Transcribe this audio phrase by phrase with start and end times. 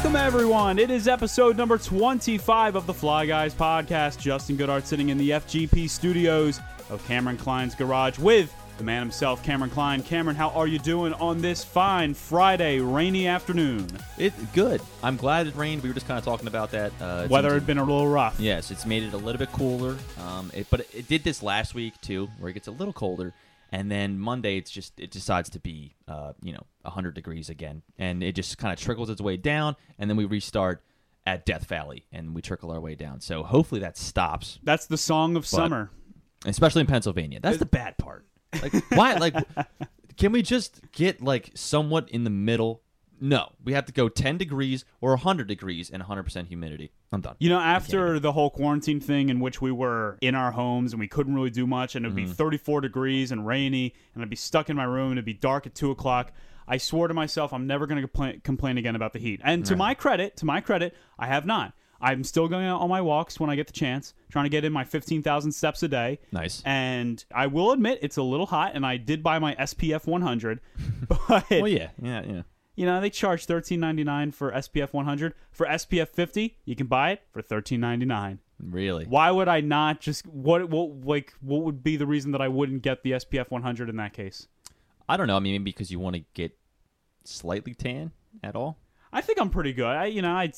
[0.00, 0.78] Welcome, everyone.
[0.78, 4.18] It is episode number 25 of the Fly Guys podcast.
[4.18, 9.44] Justin Goodhart sitting in the FGP studios of Cameron Kline's garage with the man himself,
[9.44, 10.02] Cameron Kline.
[10.02, 13.88] Cameron, how are you doing on this fine Friday, rainy afternoon?
[14.16, 14.80] It good.
[15.02, 15.82] I'm glad it rained.
[15.82, 16.92] We were just kind of talking about that.
[16.98, 18.40] Uh, Weather had been a little rough.
[18.40, 19.98] Yes, it's made it a little bit cooler.
[20.18, 23.34] Um, it, but it did this last week too, where it gets a little colder,
[23.70, 27.82] and then Monday it's just it decides to be uh, you know 100 degrees again,
[27.98, 30.82] and it just kind of trickles its way down, and then we restart
[31.26, 33.20] at Death Valley, and we trickle our way down.
[33.20, 35.90] So hopefully that stops, That's the song of summer.
[36.46, 37.40] especially in Pennsylvania.
[37.42, 38.26] That's the bad part.
[38.62, 39.14] Like why?
[39.14, 39.34] Like,
[40.16, 42.82] can we just get like somewhat in the middle?
[43.20, 46.90] No, we have to go 10 degrees or 100 degrees and 100% humidity.
[47.12, 47.36] I'm done.
[47.38, 51.00] You know, after the whole quarantine thing in which we were in our homes and
[51.00, 52.30] we couldn't really do much, and it would Mm-hmm.
[52.30, 55.34] be 34 degrees and rainy, and I'd be stuck in my room and it'd be
[55.34, 56.32] dark at 2 o'clock,
[56.66, 59.40] I swore to myself I'm never going to complain, complain again about the heat.
[59.44, 61.74] And to my credit, to my credit, I have not.
[62.02, 64.64] I'm still going out on my walks when I get the chance, trying to get
[64.64, 66.18] in my 15,000 steps a day.
[66.32, 66.62] Nice.
[66.64, 70.60] And I will admit it's a little hot, and I did buy my SPF 100,
[71.08, 72.42] but Well, yeah, yeah, yeah.
[72.74, 75.34] You know, they charge thirteen ninety nine for SPF one hundred.
[75.50, 78.38] For SPF fifty, you can buy it for thirteen ninety nine.
[78.62, 79.04] Really?
[79.06, 82.48] Why would I not just what what like what would be the reason that I
[82.48, 84.48] wouldn't get the SPF one hundred in that case?
[85.08, 85.36] I don't know.
[85.36, 86.56] I mean, maybe because you want to get
[87.24, 88.12] slightly tan
[88.42, 88.78] at all.
[89.12, 89.86] I think I'm pretty good.
[89.86, 90.52] I you know, I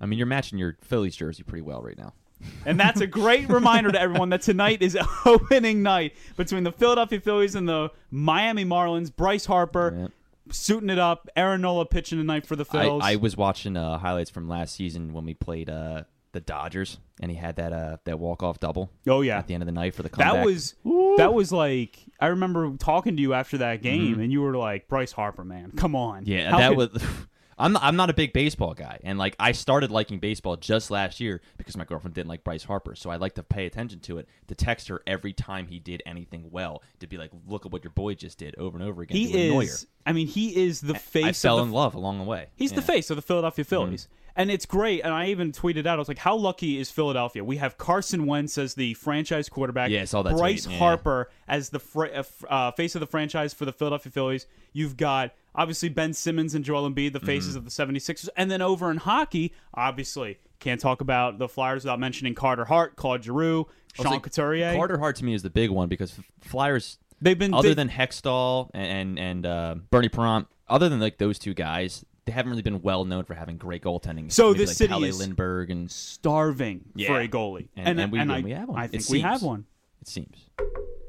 [0.00, 2.12] I mean, you're matching your Phillies jersey pretty well right now.
[2.66, 7.20] and that's a great reminder to everyone that tonight is opening night between the Philadelphia
[7.20, 9.14] Phillies and the Miami Marlins.
[9.14, 10.10] Bryce Harper Yep.
[10.50, 11.28] Suiting it up.
[11.36, 13.02] Aaron Nola pitching tonight for the I, Phils.
[13.02, 17.30] I was watching uh, highlights from last season when we played uh, the Dodgers, and
[17.30, 19.72] he had that uh, that walk off double oh yeah, at the end of the
[19.72, 20.34] night for the comeback.
[20.34, 20.74] That was
[21.16, 24.88] that was like I remember talking to you after that game, and you were like
[24.88, 26.22] Bryce Harper, man, come on.
[26.22, 26.30] Mm-hmm.
[26.30, 27.02] Yeah, How that could- was.
[27.58, 30.90] I'm not, I'm not a big baseball guy, and like I started liking baseball just
[30.90, 34.00] last year because my girlfriend didn't like Bryce Harper, so I like to pay attention
[34.00, 34.28] to it.
[34.48, 37.82] To text her every time he did anything well, to be like, "Look at what
[37.82, 39.82] your boy just did over and over again." he is.
[39.82, 39.88] her.
[40.04, 41.24] I mean, he is the face.
[41.24, 42.48] I fell of in love along the way.
[42.56, 42.80] He's the Yeah.
[42.82, 42.86] Mm-hmm.
[42.92, 44.08] face of the Philadelphia Phillies.
[44.38, 45.00] And it's great.
[45.02, 47.42] And I even tweeted out, I was like, how lucky is Philadelphia?
[47.42, 49.90] We have Carson Wentz as the franchise quarterback.
[49.90, 50.78] Yeah, I saw that Bryce tweet, yeah.
[50.78, 54.46] Harper as the fr- uh, uh, face of the franchise for the Philadelphia Phillies.
[54.74, 57.58] You've got, obviously, Ben Simmons and Joel Embiid, the faces Mm-hmm.
[57.58, 57.70] of the
[58.00, 58.28] 76ers.
[58.36, 62.96] And then over in hockey, obviously, can't talk about the Flyers without mentioning Carter Hart,
[62.96, 64.74] Claude Giroux, Sean like, Couturier.
[64.74, 67.88] Carter Hart to me is the big one because Flyers, They've been other they- than
[67.88, 72.50] Hextall and and, and uh, Bernie Parent, other than like those two guys, they haven't
[72.50, 74.30] really been well known for having great goaltending.
[74.32, 77.08] So Maybe, this like city Pelle is- Lindbergh and starving Yeah.
[77.08, 77.68] for a goalie.
[77.76, 78.78] And- and we- I, we have one.
[78.78, 79.64] I think we have one.
[80.00, 80.50] it seems,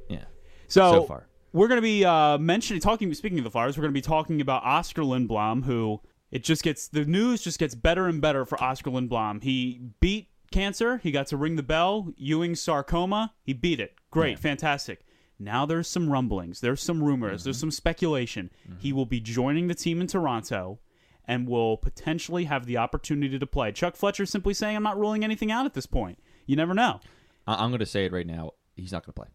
[0.10, 0.26] yeah.
[0.68, 1.28] So, So far.
[1.54, 4.02] we're going to be uh, mentioning, talking, speaking of the Flyers, we're going to be
[4.02, 6.02] talking about Oskar Lindblom, who
[6.32, 9.44] it just gets the news just gets better and better for Oskar Lindblom.
[9.44, 10.98] He beat cancer.
[11.00, 12.14] He got to ring the bell.
[12.18, 13.34] Ewing sarcoma.
[13.44, 13.96] He beat it.
[14.12, 14.36] Great, Yeah.
[14.38, 15.02] fantastic.
[15.40, 16.62] Now there's some rumblings.
[16.62, 17.44] There's some rumors.
[17.44, 18.50] There's some speculation.
[18.80, 20.80] He will be joining the team in Toronto.
[21.28, 23.72] And will potentially have the opportunity to play.
[23.74, 26.20] Chuck Fletcher simply saying, "I'm not ruling anything out at this point.
[26.46, 27.02] You never know."
[27.46, 28.52] I- I'm going to say it right now.
[28.78, 29.28] He's not going to play.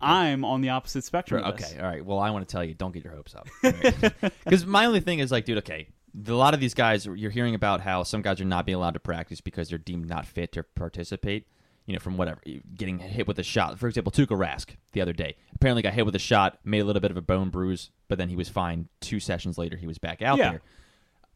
[0.00, 1.44] I'm on the opposite spectrum.
[1.44, 2.04] Okay, all right.
[2.04, 3.48] Well, I want to tell you, don't get your hopes up.
[3.62, 5.88] Because my only thing is like, dude, okay,
[6.26, 8.94] a lot of these guys, you're hearing about how some guys are not being allowed
[8.94, 11.46] to practice because they're deemed not fit to participate.
[11.86, 12.40] You know, from whatever,
[12.74, 13.78] getting hit with a shot.
[13.78, 16.84] For example, Tuukka Rask the other day apparently got hit with a shot, made a
[16.84, 18.88] little bit of a bone bruise, but then he was fine.
[19.00, 20.50] Two sessions later, he was back out Yeah.
[20.52, 20.62] there.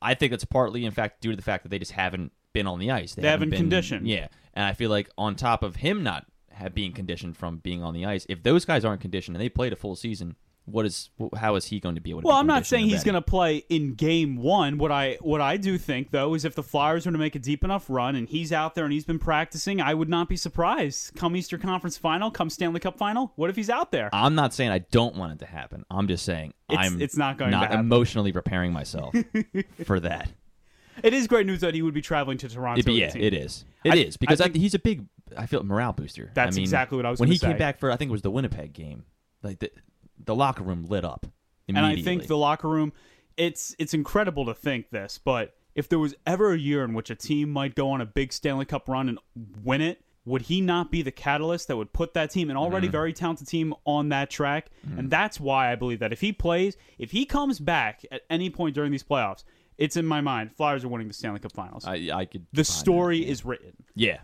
[0.00, 2.66] I think it's partly, in fact, due to the fact that they just haven't been
[2.66, 3.14] on the ice.
[3.14, 4.06] They haven't been conditioned.
[4.06, 7.82] Yeah, and I feel like on top of him not have, being conditioned from being
[7.82, 10.36] on the ice, if those guys aren't conditioned and they played a full season,
[10.70, 12.28] what is how is he going to be able to?
[12.28, 14.78] Well, I'm not saying he's going to play in game one.
[14.78, 17.34] What I what I do think though is if the Flyers are going to make
[17.34, 20.28] a deep enough run and he's out there and he's been practicing, I would not
[20.28, 21.14] be surprised.
[21.16, 23.32] Come Eastern Conference Final, come Stanley Cup Final.
[23.36, 24.10] What if he's out there?
[24.12, 25.84] I'm not saying I don't want it to happen.
[25.90, 29.14] I'm just saying It's- I'm it's not going to not emotionally preparing myself
[29.84, 30.30] for that.
[31.02, 32.82] It is great news that he would be traveling to Toronto.
[32.84, 33.64] With yeah, it is.
[33.84, 35.06] It is I- because I I he's a big.
[35.36, 36.30] I feel morale booster.
[36.34, 37.90] That's I mean, exactly what I was when he came back for.
[37.90, 39.04] I think it was the Winnipeg game.
[39.42, 39.70] Like the
[40.24, 41.26] the locker room lit up.
[41.68, 42.92] And I think the locker room,
[43.36, 47.10] it's it's incredible to think this, but if there was ever a year in which
[47.10, 49.18] a team might go on a big Stanley Cup run and
[49.62, 52.86] win it, would he not be the catalyst that would put that team, an already
[52.88, 52.92] Mm-hmm.
[52.92, 54.70] very talented team, on that track?
[54.96, 58.50] And that's why I believe that if he plays, if he comes back at any
[58.50, 59.44] point during these playoffs,
[59.76, 60.50] it's in my mind.
[60.56, 61.84] Flyers are winning the Stanley Cup Finals.
[61.86, 62.46] I, I could.
[62.52, 63.32] the story that, yeah.
[63.32, 63.72] is written.
[63.94, 64.18] Yeah.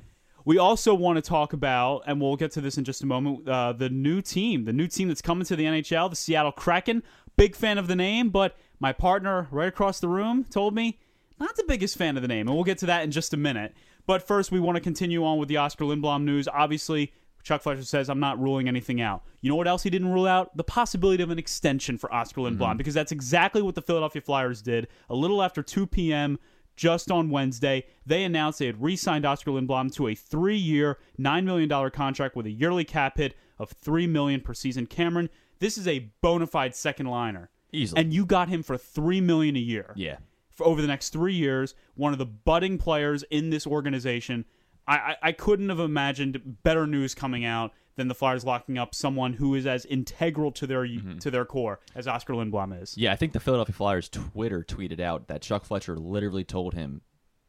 [0.44, 3.48] We also want to talk about, and we'll get to this in just a moment,
[3.48, 7.02] uh, the new team, the new team that's coming to the NHL, the Seattle Kraken.
[7.36, 10.98] Big fan of the name, but my partner right across the room told me
[11.40, 13.36] not the biggest fan of the name, and we'll get to that in just a
[13.36, 13.74] minute.
[14.06, 16.46] But first, we want to continue on with the Oskar Lindblom news.
[16.46, 17.12] Obviously,
[17.42, 19.22] Chuck Fletcher says, I'm not ruling anything out.
[19.40, 20.56] You know what else he didn't rule out?
[20.56, 24.62] The possibility of an extension for Oskar Lindblom, because that's exactly what the Philadelphia Flyers
[24.62, 24.88] did.
[25.10, 26.38] A little after 2 p.m.,
[26.76, 30.98] just on Wednesday, they announced they had re signed Oskar Lindblom to a three year,
[31.18, 34.86] $9 million contract with a yearly cap hit of 3 million per season.
[34.86, 37.50] Cameron, this is a bona fide second liner.
[37.72, 38.00] Easily.
[38.00, 40.18] And you got him for 3 million a year yeah.
[40.50, 44.44] for over the next three years, one of the budding players in this organization.
[44.86, 48.94] I, I, I couldn't have imagined better news coming out than the Flyers locking up
[48.94, 51.18] someone who is as integral to their mm-hmm.
[51.18, 52.96] to their core as Oskar Lindblom is.
[52.96, 57.02] Yeah, I think the Philadelphia Flyers Twitter tweeted out that Chuck Fletcher literally told him,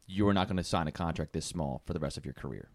[0.06, 2.34] "You are not going to sign a contract this small for the rest of your
[2.34, 2.70] career.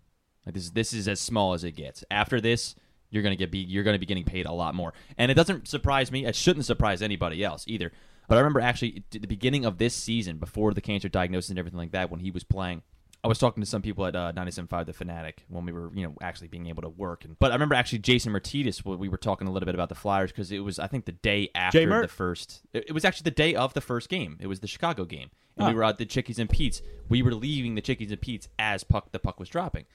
[0.45, 2.03] Like this, this is as small as it gets.
[2.11, 2.75] After this,
[3.09, 5.31] you're going to get be you're going to be getting paid a lot more." And
[5.31, 6.25] it doesn't surprise me.
[6.25, 7.91] It shouldn't surprise anybody else either.
[8.27, 11.59] But I remember actually at the beginning of this season, before the cancer diagnosis and
[11.59, 12.83] everything like that, when he was playing.
[13.23, 16.07] I was talking to some people at uh, 97.5 The Fanatic when we were, you
[16.07, 17.23] know, actually being able to work.
[17.23, 19.95] And, but I remember actually Jason Martinez, we were talking a little bit about the
[19.95, 22.61] Flyers because it was, I think, the day after the first.
[22.73, 24.37] It, it was actually the day of the first game.
[24.39, 25.69] It was the Chicago game, and Ah.
[25.69, 26.81] we were at the Chickies and Pete's.
[27.09, 29.85] We were leaving the Chickies and Pete's as puck the puck was dropping.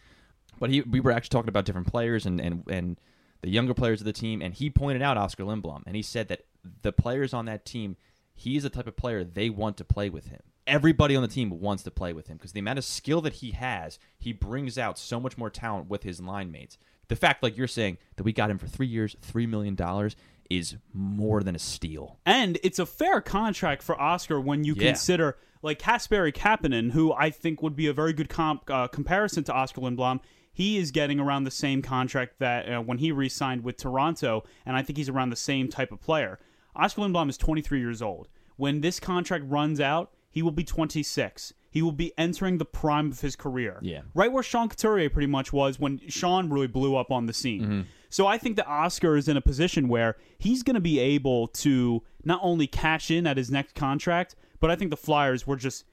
[0.61, 3.00] But he, we were actually talking about different players and, and, and
[3.43, 6.28] the younger players of the team, and he pointed out Oskar Lindblom, and he said
[6.28, 6.43] that
[6.82, 7.96] the players on that team,
[8.34, 10.40] he is the type of player they want to play with him.
[10.66, 13.34] Everybody on the team wants to play with him because the amount of skill that
[13.34, 16.76] he has, he brings out so much more talent with his line mates.
[17.08, 20.16] The fact, like you're saying, that we got him for three years, three million dollars,
[20.50, 22.18] is more than a steal.
[22.26, 24.88] And it's a fair contract for Oskar when you Yeah.
[24.88, 29.42] consider like Kasperi Kapanen, who I think would be a very good comp, uh, comparison
[29.44, 30.20] to Oskar Lindblom.
[30.52, 34.76] He is getting around the same contract that uh, when he re-signed with Toronto, and
[34.76, 36.38] I think he's around the same type of player.
[36.74, 38.28] Oskar Lindblom is 23 years old.
[38.56, 41.54] When this contract runs out, he will be 26.
[41.70, 43.78] He will be entering the prime of his career.
[43.80, 44.02] Yeah.
[44.14, 47.62] Right where Sean Couturier pretty much was when Sean really blew up on the scene.
[47.62, 47.80] Mm-hmm.
[48.10, 51.48] So I think that Oskar is in a position where he's going to be able
[51.64, 55.56] to not only cash in at his next contract, but I think the Flyers were
[55.56, 55.86] just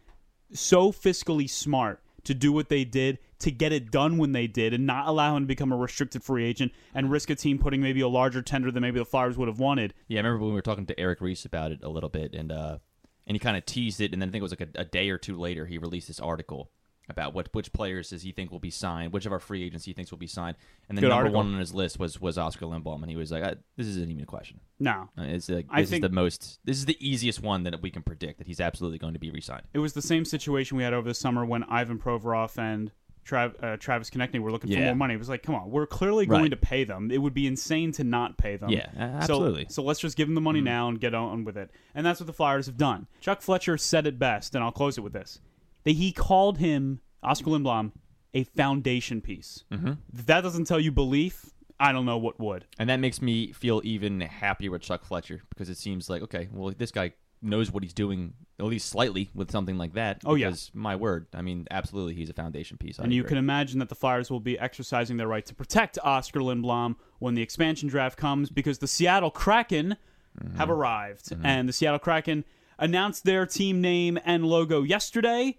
[0.51, 4.74] so fiscally smart to do what they did to get it done when they did
[4.74, 7.81] and not allow him to become a restricted free agent and risk a team putting
[7.81, 9.94] maybe a larger tender than maybe the Flyers would have wanted.
[10.10, 12.34] Yeah, I remember when we were talking to Eric Reese about it a little bit,
[12.34, 12.80] and uh,
[13.28, 14.86] and he kind of teased it, and then I think it was like a, a
[14.86, 16.70] day or two later, he released this article
[17.10, 19.84] about what which players does he think will be signed, which of our free agents
[19.84, 20.56] he thinks will be signed,
[20.88, 21.36] and then Good number article.
[21.38, 24.10] one on his list was was Oskar Lindblom, and he was like, I, "This isn't
[24.10, 24.62] even a question.
[24.80, 25.10] No.
[25.18, 27.92] Uh, It's like I this is the most, this is the easiest one that we
[27.92, 30.84] can predict that he's absolutely going to be re-signed." It was the same situation we
[30.84, 32.94] had over the summer when Ivan Provorov and
[33.25, 35.14] Trav, uh, Travis Konecny were looking for more money.
[35.14, 36.52] It was like, come on, we're clearly going Right.
[36.52, 37.10] to pay them.
[37.12, 38.70] It would be insane to not pay them.
[38.70, 39.62] Yeah, So- absolutely.
[39.64, 39.72] Mm-hmm.
[39.72, 41.72] So, let's just give them the money now and get on with it.
[41.96, 43.08] And that's what the Flyers have done.
[43.22, 45.40] Chuck Fletcher said it best, and I'll close it with this.
[45.84, 47.92] That he called him, Oskar Lindblom,
[48.34, 49.64] a foundation piece.
[49.72, 49.94] Mm-hmm.
[50.18, 51.50] If that doesn't tell you belief,
[51.80, 52.66] I don't know what would.
[52.80, 56.48] And that makes me feel even happier with Chuck Fletcher because it seems like okay,
[56.52, 60.21] well, this guy knows what he's doing at least slightly with something like that.
[60.25, 60.54] Oh, yeah.
[60.74, 63.00] my word, I mean, absolutely, he's a foundation piece.
[63.00, 63.30] I And you agree.
[63.30, 67.36] can imagine that the Flyers will be exercising their right to protect Oskar Lindblom when
[67.36, 69.98] the expansion draft comes because the Seattle Kraken
[70.42, 70.57] mm-hmm.
[70.57, 71.30] have arrived.
[71.30, 71.45] Mm-hmm.
[71.45, 72.46] And the Seattle Kraken
[72.79, 75.58] announced their team name and logo yesterday.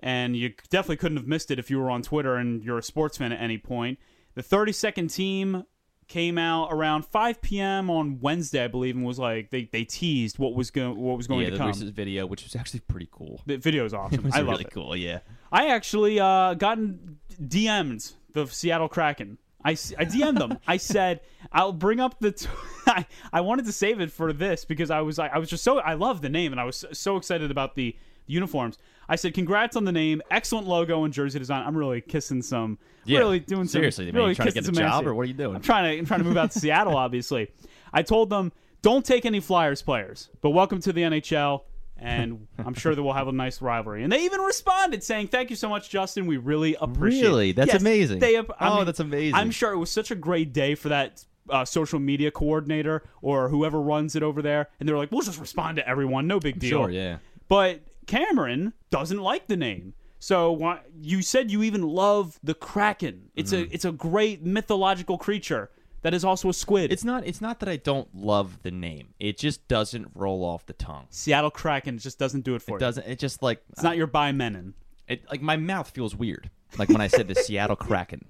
[0.00, 2.82] And you definitely couldn't have missed it if you were on Twitter and you're a
[2.82, 3.98] sports fan at any point.
[4.34, 5.64] The 32nd team
[6.08, 7.90] came out around 5 p.m.
[7.90, 11.26] on Wednesday, I believe, and was like they, they teased what was going what was
[11.26, 11.68] going yeah, to the come.
[11.68, 13.40] recent video, which was actually pretty cool.
[13.46, 14.20] The video is awesome.
[14.20, 14.72] It was I love really it.
[14.72, 14.96] cool.
[14.96, 15.20] Yeah,
[15.52, 19.38] I actually uh, gotten DM'd the Seattle Kraken.
[19.64, 20.58] I, I DM'd them.
[20.68, 22.32] I said I'll bring up the.
[22.32, 22.48] T-
[22.86, 25.64] I, I wanted to save it for this because I was like I was just
[25.64, 27.96] so I love the name and I was so excited about the
[28.26, 28.78] uniforms.
[29.08, 31.64] I said congrats on the name, excellent logo and jersey design.
[31.66, 32.78] I'm really kissing some.
[33.04, 33.20] Yeah.
[33.20, 33.78] Really doing some.
[33.80, 35.54] Seriously, man, really you trying to get a some job or what are you doing?
[35.56, 36.96] I'm trying to I'm trying to move out to Seattle.
[36.96, 37.50] Obviously,
[37.92, 38.52] I told them
[38.82, 41.62] don't take any Flyers players, but welcome to the NHL.
[41.98, 44.02] And I'm sure that we'll have a nice rivalry.
[44.02, 46.26] And they even responded saying, "Thank you so much, Justin.
[46.26, 47.52] We really appreciate." it." Really?
[47.52, 48.18] That's Yes, amazing.
[48.18, 49.34] They, I Oh, mean, that's amazing.
[49.34, 53.48] I'm sure it was such a great day for that uh, social media coordinator or
[53.48, 54.68] whoever runs it over there.
[54.78, 56.26] And they're like, "We'll just respond to everyone.
[56.26, 56.90] No big deal." sure.
[56.90, 57.16] Yeah,
[57.48, 59.94] But Cameron doesn't like the name.
[60.18, 63.30] So why, you said you even love the Kraken.
[63.34, 63.70] It's Mm-hmm.
[63.70, 65.70] a it's a great mythological creature
[66.02, 66.92] that is also a squid.
[66.92, 67.26] it's not.
[67.26, 69.14] It's not that I don't love the name.
[69.18, 71.06] It just doesn't roll off the tongue.
[71.10, 72.86] Seattle Kraken just doesn't do it for It you.
[72.86, 73.06] doesn't.
[73.06, 74.74] It just like It's not your Menon.
[75.08, 75.24] it.
[75.30, 76.50] Like my mouth feels weird.
[76.78, 78.24] Like when I said the Seattle Kraken.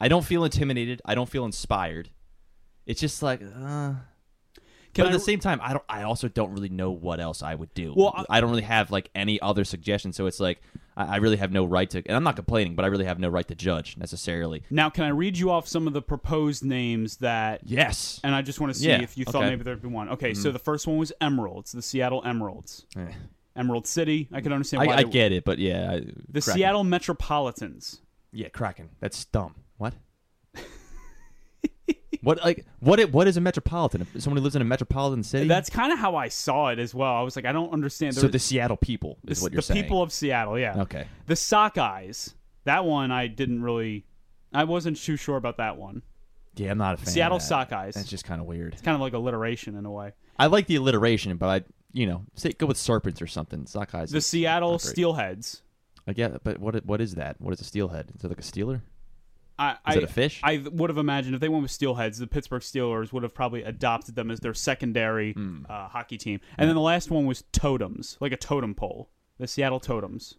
[0.00, 1.00] I don't feel intimidated.
[1.04, 2.10] I don't feel inspired.
[2.86, 3.94] It's just like, uh,
[4.94, 5.84] Can but at I- the same time, I don't.
[5.88, 7.94] I also don't really know what else I would do.
[7.96, 10.16] Well, I- I don't really have like any other suggestions.
[10.16, 10.60] So it's like
[10.96, 12.02] I, I really have no right to.
[12.06, 14.62] And I'm not complaining, but I really have no right to judge necessarily.
[14.70, 17.60] Now, can I read you off some of the proposed names that?
[17.64, 18.20] Yes.
[18.22, 19.44] And I just want to see Yeah, if you thought okay.
[19.44, 19.50] Mm-hmm.
[19.52, 20.08] maybe there'd be one.
[20.10, 23.06] Okay, so the first one was Emeralds, the Seattle Emeralds, Eh.
[23.56, 24.28] Emerald City.
[24.32, 24.96] I can understand I, why.
[24.96, 25.96] I get it, but yeah.
[25.96, 26.52] The Kraken.
[26.54, 28.00] Seattle Metropolitans.
[28.32, 28.90] Yeah, Kraken.
[29.00, 29.54] That's dumb.
[29.78, 29.94] What?
[32.22, 32.98] What like what?
[33.00, 34.00] i- What is a metropolitan?
[34.02, 35.46] If Someone who lives in a metropolitan city.
[35.48, 37.12] That's kind of how I saw it as well.
[37.14, 38.14] I was like, I don't understand.
[38.14, 39.82] so There- the Seattle people is the, what you're the saying.
[39.82, 40.80] people of Seattle, yeah.
[40.82, 41.06] Okay.
[41.26, 42.34] The Sockeyes.
[42.64, 44.06] That one I didn't really.
[44.54, 46.02] I wasn't too sure about that one.
[46.56, 47.06] Yeah, I'm not a fan.
[47.06, 47.44] of Seattle that.
[47.70, 47.94] Sockeyes.
[47.94, 48.74] That's just kind of weird.
[48.74, 50.12] It's kind of like alliteration in a way.
[50.38, 53.64] I like the alliteration, but I, you know, say go with serpents or something.
[53.64, 54.10] Sockeyes.
[54.10, 54.78] The Seattle.
[54.78, 55.62] Steelheads.
[56.06, 57.40] I get, but what what is that?
[57.40, 58.12] What is a steelhead?
[58.16, 58.82] Is it like a steeler?
[59.84, 60.40] I, Is it a fish?
[60.42, 63.62] I would have imagined if they went with Steelheads, the Pittsburgh Steelers would have probably
[63.62, 65.64] adopted them as their secondary Hmm.
[65.68, 66.40] uh, hockey team.
[66.58, 69.10] And then the last one was Totems, like a totem pole.
[69.38, 70.34] The Seattle Totems.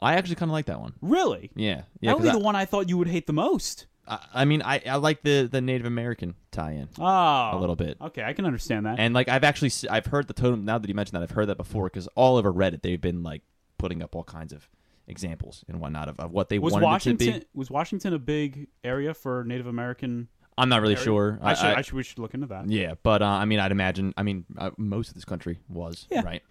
[0.00, 0.94] I actually kind of like that one.
[1.00, 1.50] Really?
[1.54, 2.10] Yeah, yeah.
[2.10, 3.86] that would be 'cause the one I thought you would hate the most.
[4.08, 7.76] I, I, I mean, I, I like the the Native American tie-in Oh, a little
[7.76, 7.98] bit.
[8.00, 8.98] Okay, I can understand that.
[8.98, 11.46] And like I've actually I've heard the totem now that you mentioned that I've heard
[11.46, 13.42] that before because all over Reddit they've been like
[13.78, 14.68] putting up all kinds of
[15.06, 17.46] examples and whatnot of, of what they was wanted Washington it to be.
[17.54, 20.28] was Washington a big area for Native American?
[20.58, 21.04] I'm not really area?
[21.04, 21.38] sure.
[21.42, 21.94] I, should, I, should.
[21.94, 22.68] We should look into that.
[22.68, 24.12] yeah, but uh, I mean, I'd imagine.
[24.16, 26.22] I mean, uh, most of this country was Yeah.
[26.22, 26.42] right.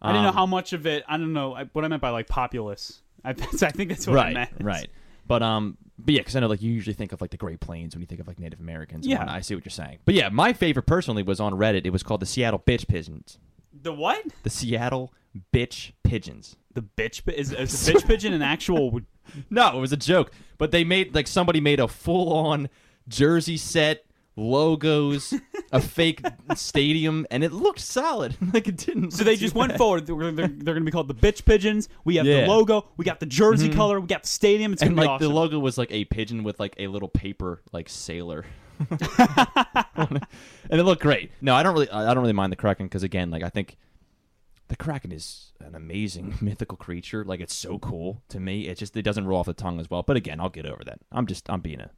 [0.00, 1.04] I didn't know Um, how much of it.
[1.06, 3.02] I don't know what I meant by like populous.
[3.24, 4.50] I, I think that's what I right, meant.
[4.60, 4.88] right.
[5.28, 7.60] But um, but yeah, because I know like you usually think of like the Great
[7.60, 9.06] Plains when you think of like Native Americans.
[9.06, 9.24] Yeah.
[9.28, 9.98] I see what you're saying.
[10.04, 11.82] But yeah, my favorite personally was on Reddit.
[11.86, 13.38] It was called the Seattle Bitch Pigeons.
[13.72, 14.24] The what?
[14.42, 15.12] The Seattle
[15.54, 16.56] Bitch Pigeons.
[16.74, 19.00] The bitch pi- is, is the bitch pigeon an actual?
[19.50, 20.32] No, it was a joke.
[20.58, 22.68] But they made like somebody made a full on
[23.08, 24.04] jersey set,
[24.36, 25.32] logos,
[25.72, 26.20] a fake
[26.54, 28.36] stadium, and it looked solid.
[28.52, 29.12] like it didn't.
[29.12, 29.78] So look they too just went bad.
[29.78, 30.06] forward.
[30.06, 31.88] They're, they're, they're going to be called the bitch pigeons.
[32.04, 32.88] We have the logo.
[32.96, 33.76] We got the jersey mm-hmm.
[33.76, 34.00] color.
[34.00, 34.72] We got the stadium.
[34.72, 35.28] It's going And to be like awesome.
[35.28, 38.44] the logo was like a pigeon with like a little paper like sailor.
[38.90, 40.26] and
[40.70, 41.30] it looked great.
[41.40, 43.76] No, I don't really I don't really mind the Kraken because again, like I think
[44.72, 47.24] the Kraken is an amazing mythical creature.
[47.26, 48.68] Like it's so cool to me.
[48.68, 50.02] It just it doesn't roll off the tongue as well.
[50.02, 50.98] But again, I'll get over that.
[51.12, 51.90] I'm just I'm being a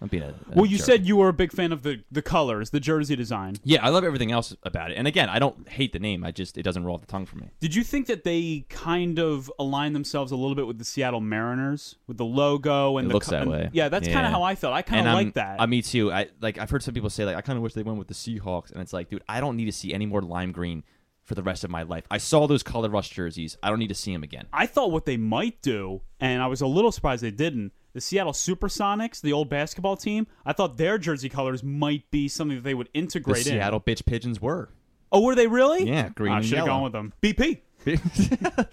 [0.00, 0.86] I'm being a, a well, you jerk.
[0.86, 3.56] said you were a big fan of the the colors, the jersey design.
[3.64, 4.94] Yeah, I love everything else about it.
[4.98, 6.22] And again, I don't hate the name.
[6.22, 7.50] I just it doesn't roll off the tongue for me.
[7.58, 11.20] Did you think that they kind of align themselves a little bit with the Seattle
[11.20, 13.68] Mariners with the logo and It the looks co- that and- way.
[13.72, 14.74] Yeah, that's kind of how I felt.
[14.74, 15.60] I kind of like that.
[15.60, 16.12] I me too.
[16.12, 18.08] I like I've heard some people say like I kind of wish they went with
[18.08, 20.84] the Seahawks, and it's like, dude, I don't need to see any more lime green
[21.24, 22.04] for the rest of my life.
[22.10, 23.56] I saw those color rush jerseys.
[23.62, 24.46] I don't need to see them again.
[24.52, 27.72] I thought what they might do, and I was a little surprised they didn't.
[27.92, 32.56] The Seattle Supersonics, the old basketball team, I thought their jersey colors might be something
[32.56, 33.52] that they would The integrate in.
[33.52, 34.70] Seattle bitch pigeons were.
[35.12, 35.86] Oh, were they really?
[35.86, 37.12] Yeah, green I should have gone with them.
[37.20, 37.60] BP.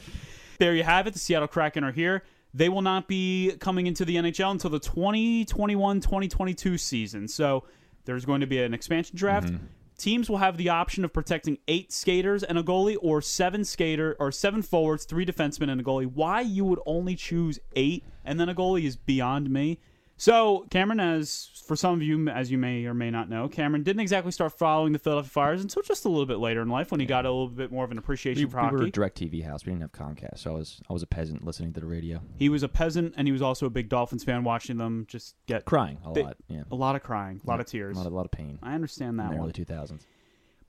[0.59, 1.13] there you have it.
[1.13, 2.23] The Seattle Kraken are here.
[2.53, 7.27] They will not be coming into the NHL until the 2021-2022 season.
[7.27, 7.65] So
[8.05, 9.49] there's going to be an expansion draft.
[9.49, 9.65] Mm-hmm.
[9.99, 14.15] Teams will have the option of protecting eight skaters and a goalie, or seven skater
[14.17, 16.09] or seven forwards, three defensemen and a goalie.
[16.09, 19.77] Why you would only choose eight and then a goalie is beyond me.
[20.19, 23.83] So Cameron, as for some of you, as you may or may not know, Cameron
[23.83, 26.91] didn't exactly start following the Philadelphia Flyers until just a little bit later in life
[26.91, 28.91] when he got a little bit more of an appreciation We, for we were a
[28.91, 29.65] direct TV house.
[29.65, 32.19] We didn't have Comcast, so I was I was a peasant listening to the radio,
[32.37, 35.35] He was a peasant, and he was also a big Dolphins fan, watching them just
[35.47, 36.35] get crying a They- lot.
[36.49, 37.95] Yeah, a lot of crying, a lot of tears.
[37.95, 38.59] a lot, a lot of pain.
[38.61, 39.45] I understand in that the one.
[39.45, 40.01] early 2000s.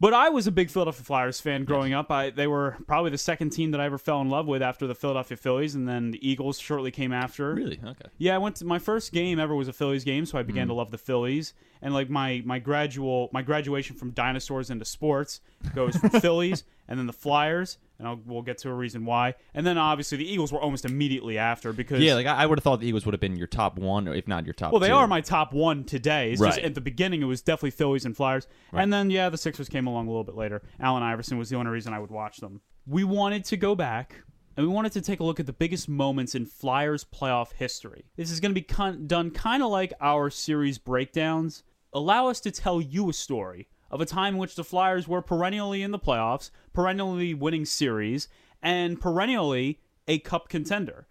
[0.00, 2.11] But I was a big Philadelphia Flyers fan growing up.
[2.11, 4.87] I they were probably the second team that I ever fell in love with after
[4.87, 7.54] the Philadelphia Phillies, and then the Eagles shortly came after.
[7.54, 7.78] Really?
[7.85, 8.09] Okay.
[8.16, 10.66] Yeah, I went to my first game ever was a Phillies game, so I began
[10.66, 10.71] mm.
[10.71, 11.52] to love the Phillies.
[11.82, 15.40] And like my my gradual my graduation from dinosaurs into sports
[15.75, 19.34] goes from Phillies and then the Flyers, and I'll, we'll get to a reason why.
[19.54, 22.58] And then obviously the Eagles were almost immediately after because Yeah, like I, I would
[22.58, 24.72] have thought the Eagles would have been your top one, or if not your top.
[24.72, 24.94] well, they two.
[24.94, 26.32] are my top one today.
[26.32, 26.66] It's just Right.
[26.66, 29.87] at the beginning it was definitely Phillies and Flyers, and then yeah, the Sixers came
[29.87, 30.62] along a little bit later.
[30.80, 32.60] Allen Iverson was the only reason I would watch them.
[32.87, 34.16] We wanted to go back
[34.56, 38.04] and we wanted to take a look at the biggest moments in Flyers playoff history.
[38.16, 41.62] This is going to be con- done kind of like our series breakdowns.
[41.92, 45.23] Allow us to tell you a story of a time in which the Flyers were
[45.23, 48.28] perennially in the playoffs, perennially winning series,
[48.62, 51.06] and perennially a cup contender.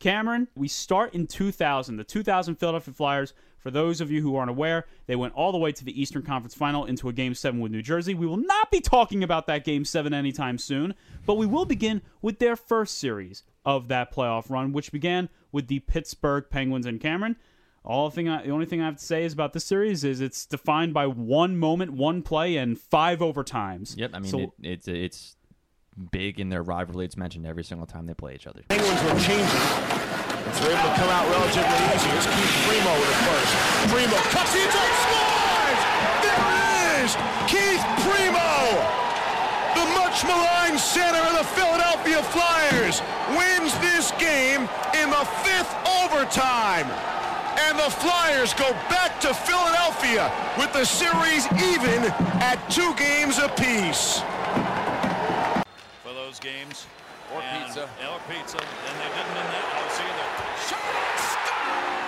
[0.00, 1.96] Cameron, we start in 2000.
[1.96, 5.58] The 2000 Philadelphia Flyers, for those of you who aren't aware, they went all the
[5.58, 8.14] way to the Eastern Conference Final into a Game 7 with New Jersey.
[8.14, 12.02] We will not be talking about that Game 7 anytime soon, but we will begin
[12.20, 17.00] with their first series of that playoff run, which began with the Pittsburgh Penguins and
[17.00, 17.36] Cameron.
[17.84, 20.20] All thing I, the only thing I have to say is about this series is
[20.22, 23.94] it's defined by one moment, one play, and five overtimes.
[23.98, 25.36] Yep, I mean So- it, it's it's
[26.10, 27.04] big in their rivalry.
[27.04, 28.62] It's mentioned every single time they play each other.
[28.68, 29.44] Penguins were changing.
[29.44, 32.08] And so able to come out relatively easy.
[32.08, 33.52] Here's Keith Primeau with it first.
[33.92, 35.80] Primeau cuts the inside, scores!
[36.24, 37.10] There it is!
[37.52, 38.64] Keith Primeau!
[39.76, 43.00] The much maligned center of the Philadelphia Flyers
[43.36, 45.72] wins this game in the fifth
[46.02, 46.88] overtime.
[47.56, 52.04] And the Flyers go back to Philadelphia with the series even
[52.42, 54.22] at two games apiece.
[56.02, 56.86] for those games.
[57.34, 57.88] Or And- pizza.
[58.10, 58.58] Or pizza.
[58.58, 60.28] And they didn't in that house either.
[60.68, 62.04] Shot and score!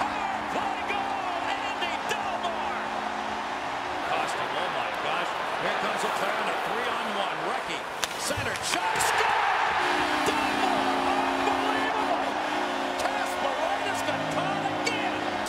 [0.00, 2.82] Power play goal, Andy Delmore!
[4.10, 5.30] Costa, oh my gosh.
[5.62, 7.36] Here comes a player in a three-on-one.
[7.52, 7.78] Recchi,
[8.18, 8.95] centered, shot,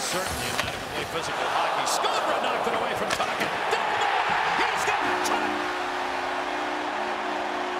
[0.08, 1.84] Certainly not to play physical hockey.
[2.42, 3.10] Knocked it away from.
[3.12, 5.46] He's got try.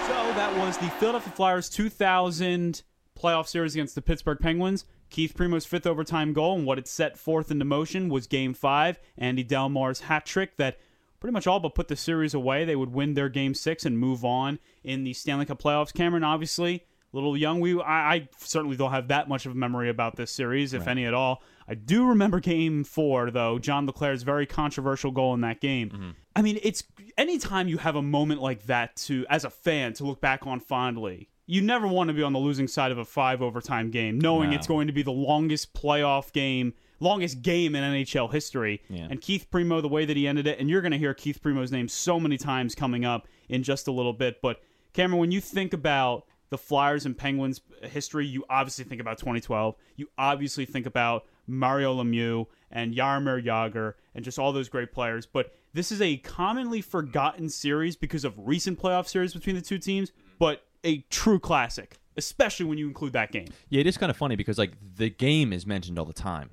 [0.06, 2.82] So that was the Philadelphia Flyers 2000
[3.18, 4.84] playoff series against the Pittsburgh Penguins.
[5.08, 9.00] Keith Primeau's fifth overtime goal and what it set forth into motion was Game Five.
[9.16, 10.76] Andy Delmore's hat trick that
[11.20, 12.66] pretty much all but put the series away.
[12.66, 15.94] They would win their Game Six and move on in the Stanley Cup playoffs.
[15.94, 17.60] Cameron, obviously, little young.
[17.60, 20.86] We I, I certainly don't have that much of a memory about this series, if
[20.86, 21.42] any at all.
[21.66, 23.58] I do remember Game Four, though.
[23.58, 25.90] John LeClair's very controversial goal in that game.
[25.90, 26.10] Mm-hmm.
[26.36, 26.84] I mean, it's
[27.16, 30.60] anytime you have a moment like that to, as a fan, to look back on
[30.60, 31.28] fondly.
[31.50, 34.50] You never want to be on the losing side of a five overtime game, knowing
[34.50, 34.56] No.
[34.56, 38.82] it's going to be the longest playoff game, longest game in NHL history.
[38.90, 39.06] Yeah.
[39.10, 41.40] And Keith Primeau, the way that he ended it, and you're going to hear Keith
[41.40, 44.42] Primeau's name so many times coming up in just a little bit.
[44.42, 44.60] But
[44.92, 49.76] Cameron, when you think about the Flyers and Penguins history, you obviously think about 2012.
[49.96, 55.26] You obviously think about Mario Lemieux and Jaromir Jagr and just all those great players.
[55.26, 59.78] But this is a commonly forgotten series because of recent playoff series between the two
[59.78, 63.48] teams, but a true classic, especially when you include that game.
[63.68, 66.50] Yeah, it is kind of funny because like the game is mentioned all the time.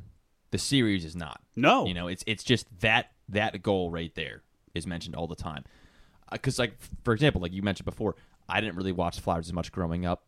[0.51, 1.41] The series is not.
[1.55, 1.85] No.
[1.85, 5.63] You know, it's it's just that that goal right there is mentioned all the time.
[6.29, 8.15] Uh, because like for example, like you mentioned before,
[8.47, 10.23] I didn't really watch the Flyers as much growing up.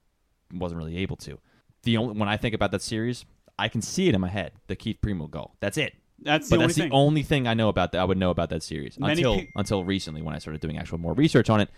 [0.54, 1.40] Wasn't really able to.
[1.84, 3.26] The only when I think about that series,
[3.60, 4.54] I can see it in my head.
[4.68, 5.56] The Keith Primeau goal.
[5.60, 5.94] That's it.
[6.20, 6.90] That's the but only that's thing.
[6.90, 8.02] the only thing I know about that.
[8.02, 10.78] I would know about that series Many until pe- until recently when I started doing
[10.78, 11.70] actual more research on it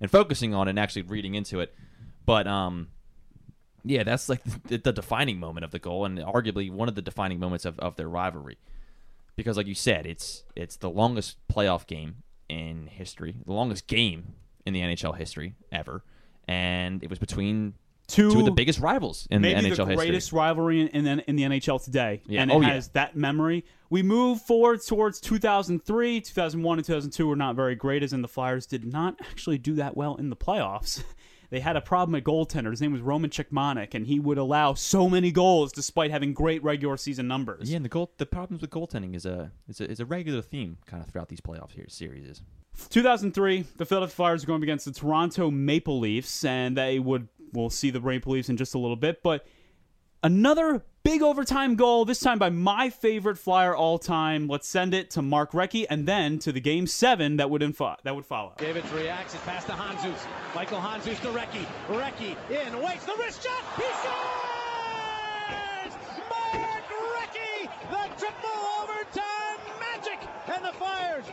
[0.00, 1.74] and focusing on it and actually reading into it.
[2.24, 2.88] But um,
[3.84, 7.02] yeah, that's like the, the defining moment of the goal and arguably one of the
[7.02, 8.58] defining moments of, of their rivalry.
[9.36, 14.34] Because like you said, it's it's the longest playoff game in history, the longest game
[14.66, 16.02] in the NHL history ever,
[16.48, 17.74] and it was between
[18.08, 20.38] Two- two of the biggest rivals in the NHL the greatest history.
[20.38, 22.42] rivalry in, in, in the NHL today, Yeah.
[22.42, 22.80] and it Oh, yeah.
[22.94, 23.64] that memory.
[23.88, 28.28] We move forward towards 2003, 2001, and 2002 were not very great, as in the
[28.28, 31.02] Flyers did not actually do that well in the playoffs.
[31.50, 32.70] They had a problem at goaltender.
[32.70, 36.62] His name was Roman Cechmanek, and he would allow so many goals despite having great
[36.62, 37.68] regular season numbers.
[37.68, 40.42] Yeah, and the goal the problems with goaltending is a is a, is a regular
[40.42, 42.40] theme kind of throughout these playoff here series.
[42.88, 47.70] 2003, the Philadelphia Flyers are going against the Toronto Maple Leafs, and they would we'll
[47.70, 49.22] see the Maple Leafs in just a little bit.
[49.22, 49.46] But
[50.22, 54.46] another big overtime goal, this time by my favorite Flyer all time.
[54.48, 57.96] Let's send it to Mark Recchi, and then to the Game Seven that would info-
[58.04, 58.54] that would follow.
[58.58, 59.34] Davids reacts.
[59.34, 60.26] It's past to Handzus.
[60.54, 61.64] Michael Handzus to Recchi.
[61.88, 62.80] Recchi in.
[62.82, 63.64] Waits the wrist shot.
[63.76, 65.94] He scores!
[66.30, 66.84] Mark
[67.16, 67.68] Recchi!
[67.90, 70.18] The triple overtime magic!
[70.54, 71.24] And the Flyers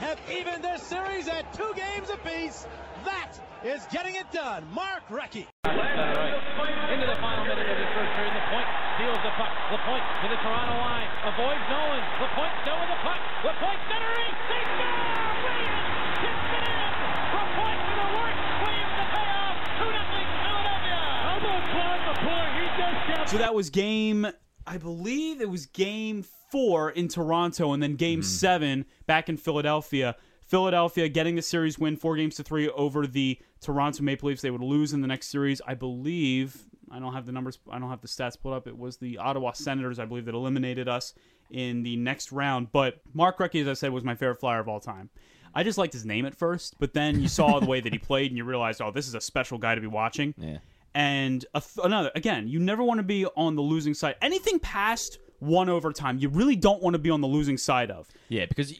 [0.00, 2.64] have evened this series at two games apiece.
[3.04, 4.64] That is getting it done.
[4.72, 5.44] Mark Recchi.
[5.68, 8.32] Into the final minute of the first period.
[8.32, 9.52] The point steals the puck.
[9.68, 11.04] The point to the Toronto line.
[11.28, 12.00] Avoids Nolan.
[12.16, 13.20] The point still with the puck.
[13.44, 14.32] The point centering.
[14.48, 15.36] They score!
[15.44, 16.90] Williams hits it in.
[17.28, 18.36] From to the work.
[18.64, 19.56] Williams the payoff.
[19.84, 21.00] 2 nothing Philadelphia.
[21.28, 22.48] How about Clyde the?
[22.56, 24.24] He just kept So that was game,
[24.66, 28.26] I believe it was game four in Toronto, and then game mm-hmm.
[28.26, 30.16] seven back in Philadelphia.
[30.46, 34.42] Philadelphia getting the series win, four games to three over the Toronto Maple Leafs.
[34.42, 36.66] They would lose in the next series, I believe.
[36.90, 37.60] I don't have the numbers.
[37.70, 38.66] I don't have the stats pulled up.
[38.66, 41.14] It was the Ottawa Senators, I believe, that eliminated us
[41.50, 42.72] in the next round.
[42.72, 45.08] But Mark Recchi, as I said, was my favorite flyer of all time.
[45.54, 47.98] I just liked his name at first, but then you saw the way that he
[48.10, 50.34] played, and you realized, oh, this is a special guy to be watching.
[50.36, 50.58] Yeah.
[50.94, 54.16] And a th- another, again, you never want to be on the losing side.
[54.20, 58.08] Anything past one overtime, you really don't want to be on the losing side of.
[58.28, 58.72] Yeah, because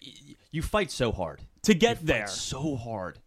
[0.53, 2.27] you fight so hard To get You there.
[2.27, 3.19] fight so hard,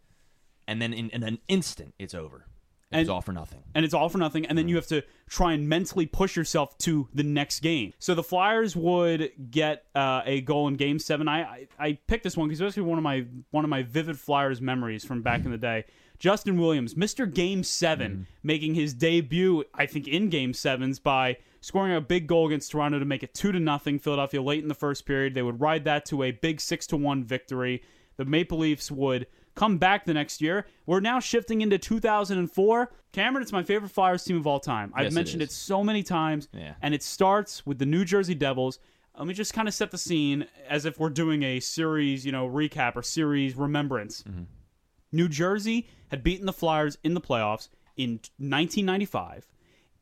[0.67, 2.45] and then in, in an instant it's over.
[2.91, 3.63] It was And- all for nothing.
[3.73, 4.45] and it's all for nothing.
[4.45, 7.93] And then you have to try and mentally push yourself to the next game.
[7.97, 11.27] So the Flyers would get uh, a goal in Game Seven.
[11.27, 13.81] I I, I picked this one because it was one of my one of my
[13.81, 15.85] vivid Flyers memories from back in the day.
[16.19, 17.31] Justin Williams, Mr.
[17.33, 22.45] Game 7 making his debut, I think, in Game Sevens by scoring a big goal
[22.47, 23.97] against Toronto to make it two to nothing.
[23.97, 25.33] Philadelphia late in the first period.
[25.33, 27.81] They would ride that to a big six to one victory.
[28.17, 30.65] The Maple Leafs would come back the next year.
[30.85, 32.91] We're now shifting into 2004.
[33.13, 34.91] Cameron, it's my favorite Flyers team of all time.
[34.93, 35.55] I've Yes, it mentioned it, is.
[35.55, 36.73] so many times, Yeah.
[36.81, 38.79] and it starts with the New Jersey Devils.
[39.17, 42.31] Let me just kind of set the scene as if we're doing a series, you
[42.31, 44.23] know, recap or series remembrance.
[44.23, 44.43] Mm-hmm.
[45.11, 49.47] New Jersey had beaten the Flyers in the playoffs in 1995,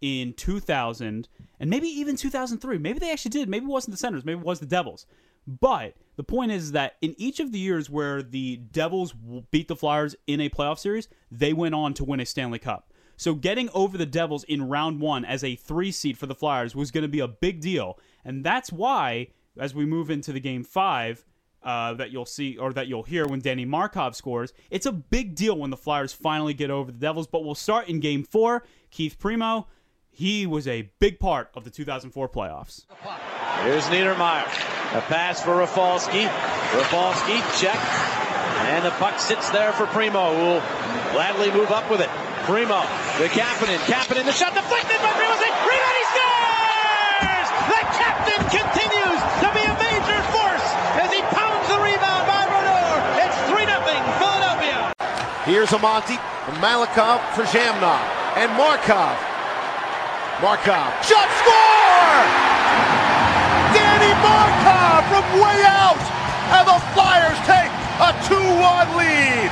[0.02, 1.28] in 2000,
[1.60, 2.78] and maybe even 2003.
[2.78, 3.50] Maybe they actually did.
[3.50, 4.26] Maybe it wasn't the Senators.
[4.26, 5.06] Maybe it was the Devils.
[5.48, 9.14] But the point is that in each of the years where the Devils
[9.50, 12.92] beat the Flyers in a playoff series, they went on to win a Stanley Cup.
[13.18, 16.76] So getting over the Devils in round one as a three seed for the Flyers
[16.76, 18.00] was going to be a big deal.
[18.26, 21.24] And that's why, as we move into the game five,
[21.64, 24.54] uh, that you'll see or that you'll hear when Danny Markov scores.
[24.72, 27.88] It's a big deal when the Flyers finally get over the Devils, but we'll start
[27.88, 28.64] in game four.
[28.90, 29.68] Keith Primeau,
[30.12, 32.86] he was a big part of the 2004 playoffs.
[33.64, 34.46] Here's Niedermayer.
[34.94, 36.26] A pass for Rafalski.
[36.76, 37.80] Rafalski check.
[38.68, 40.64] And the puck sits there for Primeau, who will
[41.16, 42.10] gladly move up with it.
[42.44, 42.84] Primeau,
[43.18, 43.80] the Kapanen.
[43.88, 45.40] Kapanen, the shot deflected by Primeau.
[45.42, 47.48] Rebound, he scores!
[47.72, 50.68] The captain continues to be a major force
[51.00, 53.00] as he pounds the rebound by Brodeur.
[53.24, 53.80] It's 3 0
[54.20, 54.94] Philadelphia.
[55.48, 56.20] Here's Amonte,
[56.60, 58.04] Malakhov for Zhamnov,
[58.36, 59.31] and Markov.
[60.42, 62.18] Markov, shot score!
[63.78, 66.02] Danny Markov from way out,
[66.58, 67.70] and the Flyers take
[68.02, 69.52] a 2-1 lead.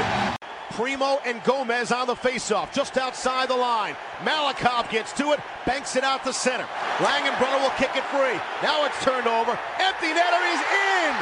[0.71, 3.95] Primeau and Gomez on the faceoff, just outside the line.
[4.23, 6.65] Malakhov gets to it, banks it out to center.
[6.97, 8.41] Langenbrunner will kick it free.
[8.63, 9.51] Now it's turned over.
[9.77, 11.13] Empty netter, he's in.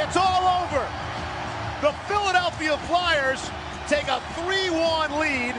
[0.00, 0.88] It's all over.
[1.82, 3.50] The Philadelphia Flyers
[3.86, 5.54] take a 3-1 lead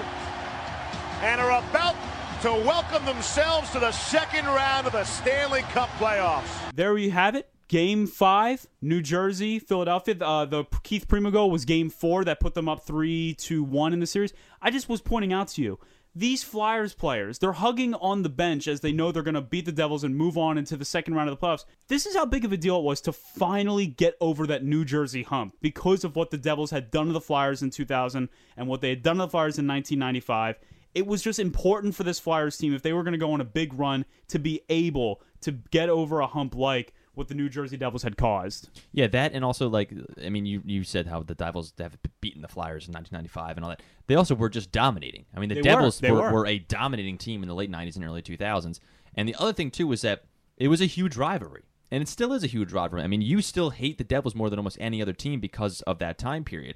[1.21, 1.95] and are about
[2.41, 6.73] to welcome themselves to the second round of the Stanley Cup playoffs.
[6.73, 7.47] There you have it.
[7.67, 10.15] Game five, New Jersey, Philadelphia.
[10.19, 13.93] Uh, the Keith Primeau goal was game four that put them up three to one
[13.93, 14.34] in the series.
[14.62, 15.79] I just was pointing out to you
[16.13, 19.65] these Flyers players, they're hugging on the bench as they know they're going to beat
[19.65, 21.63] the Devils and move on into the second round of the playoffs.
[21.88, 24.84] This is how big of a deal it was to finally get over that New
[24.84, 28.67] Jersey hump because of what the Devils had done to the Flyers in 2000 and
[28.67, 30.60] what they had done to the Flyers in 1995
[30.93, 33.41] it was just important for this Flyers team if they were going to go on
[33.41, 37.49] a big run to be able to get over a hump like what the New
[37.49, 38.69] Jersey Devils had caused.
[38.93, 42.41] Yeah, that and also like I mean, you you said how the Devils have beaten
[42.41, 43.82] the Flyers in 1995 and all that.
[44.08, 45.25] They also were just dominating.
[45.36, 45.62] I mean, the They.
[45.62, 46.32] Devils They were, were.
[46.32, 48.80] were a dominating team in the late 90s and early 2000s.
[49.15, 50.23] And the other thing too was that
[50.58, 53.04] it was a huge rivalry, and it still is a huge rivalry.
[53.04, 55.99] I mean, you still hate the Devils more than almost any other team because of
[55.99, 56.75] that time period.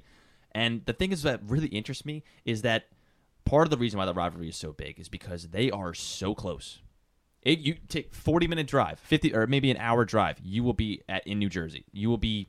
[0.52, 2.86] And the thing is that really interests me is that
[3.46, 6.34] part of the reason why the rivalry is so big is because they are so
[6.34, 6.80] close.
[7.42, 11.00] It, you take 40 minute drive, 50 or maybe an hour drive, you will be
[11.08, 11.84] at in New Jersey.
[11.92, 12.48] You will be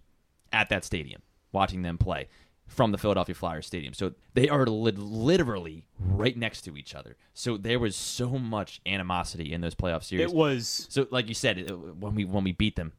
[0.51, 2.27] at that stadium watching them play
[2.65, 3.93] from the Philadelphia Flyers stadium.
[3.93, 7.15] So they are li- literally right next to each other.
[7.33, 10.31] So there was so much animosity in those playoff series.
[10.31, 12.91] It was So, like you said, it, when we when we beat them,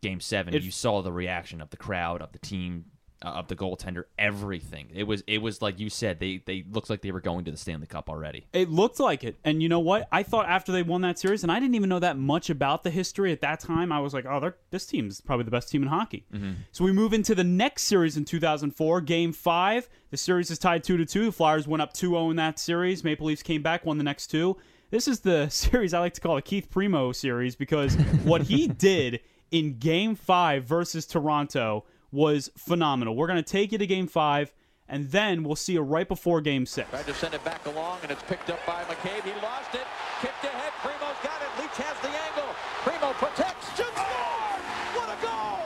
[0.00, 2.86] Game Seven, It- you saw the reaction of the crowd, of the team,
[3.22, 4.88] uh, of the goaltender, everything.
[4.94, 7.50] It was it was like you said, they they looked like they were going to
[7.50, 8.46] the Stanley Cup already.
[8.52, 9.36] It looked like it.
[9.44, 10.08] And you know what?
[10.10, 12.82] I thought after they won that series, and I didn't even know that much about
[12.82, 15.82] the history at that time, I was like, oh, this team's probably the best team
[15.82, 16.24] in hockey.
[16.72, 19.88] So we move into the next series in 2004, game five.
[20.10, 21.26] The series is tied 2 to 2.
[21.26, 23.04] The Flyers went up 2 0 in that series.
[23.04, 24.56] Maple Leafs came back, won the next two.
[24.90, 28.66] This is the series I like to call a Keith Primeau series because what he
[28.88, 33.16] did in game five versus Toronto was phenomenal.
[33.16, 34.52] We're going to take you to game five,
[34.88, 36.88] and then we'll see you right before game six.
[36.90, 39.24] Tried to send it back along, and it's picked up by McCabe.
[39.24, 39.86] He lost it.
[40.20, 40.72] Kicked ahead.
[40.84, 41.48] Primeau's got it.
[41.58, 42.52] Leetch has the angle.
[42.84, 43.66] Primeau protects.
[43.74, 43.90] Shoots.
[43.96, 44.04] Oh!
[44.04, 45.00] Score!
[45.00, 45.64] What a goal!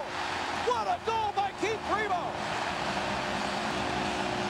[0.71, 2.31] What a goal by Keith Primeau!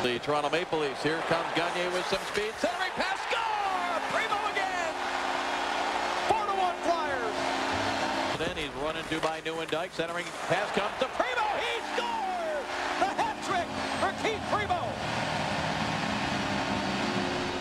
[0.04, 1.02] The Toronto Maple Leafs.
[1.02, 2.52] Here comes Gagne with some speed.
[2.60, 3.18] Centering pass.
[3.26, 3.98] Score!
[4.12, 4.94] Primeau again!
[6.28, 7.36] 4 to 1 Flyers.
[8.38, 9.90] Then he's running to by Nieuwendyk.
[9.92, 11.25] Centering pass comes to Primeau.
[14.26, 14.92] For Keith Primeau.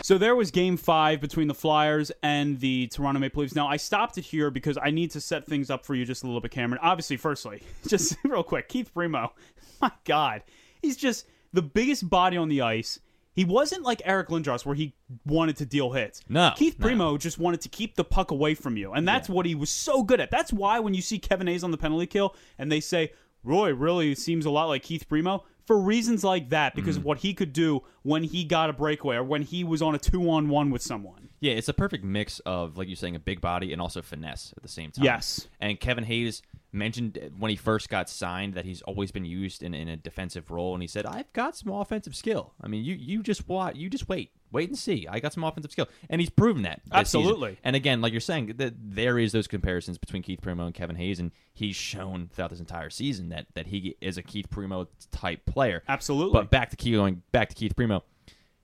[0.04, 3.56] So there was game five between the Flyers and the Toronto Maple Leafs.
[3.56, 6.24] Now, I stopped it here because I need to set things up for you just
[6.24, 6.80] a little bit, Cameron.
[6.84, 9.32] Obviously, firstly, just real quick, Keith Primeau,
[9.82, 10.44] my God,
[10.82, 13.00] he's just the biggest body on the ice.
[13.34, 14.94] He wasn't like Eric Lindros where he
[15.26, 16.22] wanted to deal hits.
[16.30, 16.86] No, Keith no.
[16.86, 19.70] Primeau just wanted to keep the puck away from you, and that's what he was
[19.70, 20.32] so good at.
[20.32, 23.12] That's why when you see Kevin Hayes on the penalty kill and they say
[23.44, 27.00] Roy really seems a lot like Keith Primeau for reasons like that because Mm.
[27.00, 29.96] of what he could do when he got a breakaway or when he was on
[29.96, 31.30] a two on one with someone.
[31.42, 34.54] Yeah, it's a perfect mix of, like you're saying, a big body and also finesse
[34.56, 35.06] at the same time.
[35.06, 35.48] Yes.
[35.60, 36.42] And Kevin Hayes
[36.76, 40.52] mentioned when he first got signed that he's always been used in, in a defensive
[40.52, 42.54] role, and he said, "I've got some offensive skill.
[42.62, 45.08] I mean, you you just watch, you just wait, wait and see.
[45.10, 46.82] I got some offensive skill," and he's proven that.
[46.84, 47.22] this season.
[47.22, 47.58] Absolutely.
[47.64, 50.98] And again, like you're saying, that there is those comparisons between Keith Primeau and Kevin
[50.98, 54.88] Hayes, and he's shown throughout this entire season that that he is a Keith Primeau
[55.12, 55.82] type player.
[55.88, 56.34] Absolutely.
[56.34, 58.04] But back to Keith, going back to Keith Primeau,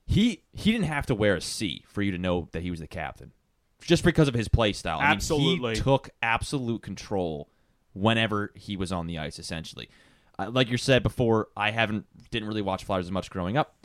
[0.04, 2.80] he he didn't have to wear a C for you to know that he was
[2.80, 3.32] the captain,
[3.80, 4.98] just because of his play style.
[4.98, 5.74] I mean, Absolutely.
[5.74, 7.48] he took absolute control
[7.94, 9.38] whenever he was on the ice.
[9.38, 9.88] Essentially,
[10.38, 13.76] uh, like you said before, I haven't didn't really watch Flyers as much growing up.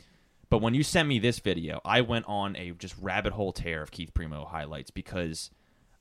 [0.50, 3.82] But when you sent me this video, I went on a just rabbit hole tear
[3.82, 5.50] of Keith Primeau highlights because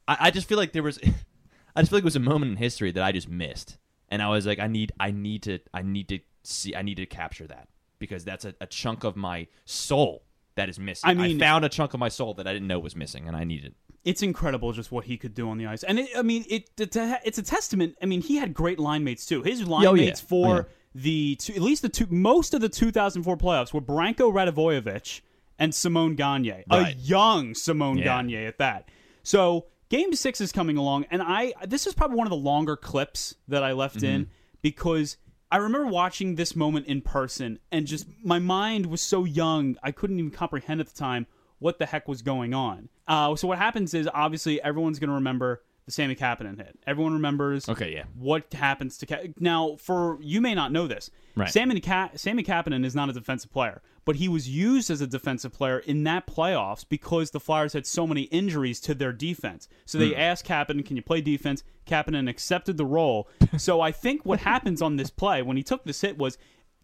[0.08, 1.00] I, I just feel like there was,
[1.76, 3.78] I just feel like it was a moment in history that I just missed,
[4.10, 6.96] and I was like, I need, I need to, I need to see, I need
[6.96, 7.68] to capture that
[8.00, 10.24] because that's a, a chunk of my soul
[10.56, 11.10] that is missing.
[11.10, 13.36] I mean- found a chunk of my soul that I didn't know was missing, and
[13.36, 13.76] I needed.
[14.08, 15.84] It's incredible just what he could do on the ice.
[15.84, 17.96] And it, I mean, it, it's a- it's a testament.
[18.02, 19.44] I mean, he had great line mates too.
[19.44, 20.06] His line Oh, yeah.
[20.06, 20.64] mates for Oh, yeah.
[20.96, 25.22] the two, at least the two most of the 2004 playoffs were Branko Radivojevic
[25.60, 26.96] and Simon Gagne, Right.
[26.96, 28.04] a young Simon Yeah.
[28.06, 28.90] Gagne at that.
[29.24, 32.76] So Game Six is coming along, and I this is probably one of the longer
[32.78, 34.32] clips that I left in Mm-hmm.
[34.62, 35.18] because.
[35.50, 39.92] I remember watching this moment in person, and just my mind was so young, I
[39.94, 41.26] couldn't even comprehend at the time
[41.60, 42.90] what the heck was going on.
[43.08, 46.78] Uh, so what happens is obviously everyone's going to remember the Sami Kapanen hit.
[46.86, 48.04] Everyone remembers Okay, yeah.
[48.20, 49.78] what happens to Ka- now.
[49.78, 51.50] For you may not know this, Right.
[51.50, 55.08] Sami Ka- Sami Kapanen is not a defensive player, but he was used as a
[55.08, 59.70] defensive player in that playoffs because the Flyers had so many injuries to their defense.
[59.86, 63.30] So they asked Kapanen, "Can you play defense?" Kapanen accepted the role.
[63.58, 66.38] so I think what happens on this play when he took this hit was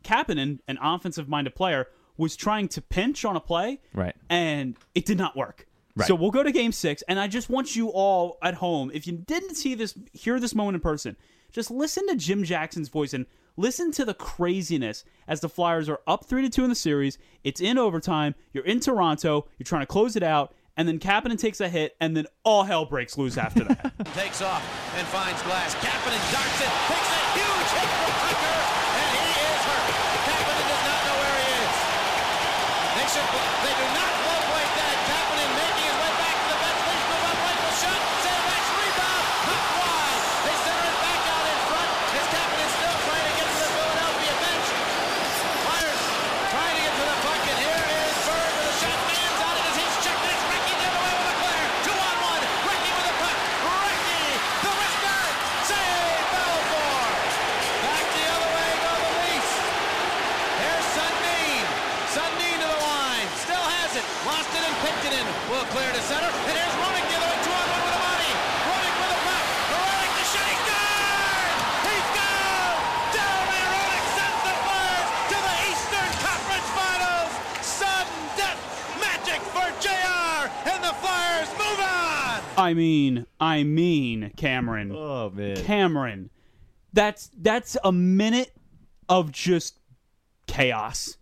[0.06, 4.15] Kapanen, an offensive-minded player, was trying to pinch on a play, Right.
[4.30, 5.67] and it did not work.
[5.95, 6.08] Right.
[6.08, 9.06] So we'll go to game six, and I just want you all at home, if
[9.06, 11.15] you didn't see this, hear this moment in person,
[11.52, 13.26] just listen to Jim Jackson's voice and
[13.58, 17.19] listen to the craziness as the Flyers are up three to two in the series.
[17.43, 18.34] It's in overtime.
[18.54, 19.47] You're in Toronto.
[19.60, 22.63] You're trying to close it out, and then Kapanen takes a hit, and then all
[22.63, 23.93] hell breaks loose after that.
[24.15, 24.63] Takes off
[24.97, 25.76] and finds glass.
[25.76, 28.58] Kapanen darts it, takes a huge hit from Tucker,
[28.97, 29.93] and he is hurt.
[30.26, 31.69] Kapanen does not know where he is.
[33.13, 33.30] They should.
[33.62, 34.97] They do not blow play dead.
[35.06, 36.80] Kapanen making his way back to the bench.
[36.89, 38.02] Leafs move up, rifle shot.
[38.26, 40.21] Sandbags rebound, not wide.
[40.49, 41.91] They center it back out in front.
[42.17, 44.65] As Kapanen still trying to get to the Philadelphia bench.
[45.62, 46.02] Flyers
[46.58, 48.97] trying to get to the puck, and here is Bird with a shot.
[49.06, 50.23] Man's on it as he's checked.
[50.26, 51.65] and It's Recchi the other way with a clear.
[51.86, 52.41] Two on one.
[52.65, 53.38] Recchi with a puck.
[53.62, 54.21] Recchi,
[54.65, 55.21] the wrister.
[55.69, 57.06] Save Belfour.
[57.86, 59.54] Back the other way go the Leafs.
[60.65, 61.62] Here's Sundin.
[62.13, 63.28] Sundin to the line.
[63.41, 64.06] Still has it.
[64.23, 65.26] Lost it and picked it in.
[65.49, 66.30] Will clear to center.
[66.30, 67.39] And here's Roenick the other way.
[67.43, 68.32] Two on one with a body.
[68.69, 69.45] Roenick with a puck.
[69.73, 70.45] Roenick the shot.
[70.45, 71.58] He's gone.
[71.89, 72.78] He's gone.
[73.17, 77.32] Jeremy Roenick sends the Flyers to the Eastern Conference Finals.
[77.65, 78.60] Sudden death
[79.02, 80.39] magic for JR.
[80.69, 82.38] And the Flyers move on.
[82.74, 84.92] I mean, I mean, Cameron.
[84.96, 85.58] Oh man.
[85.58, 86.32] Cameron.
[86.92, 88.52] That's that's a minute
[89.08, 89.78] of just
[90.48, 91.18] chaos.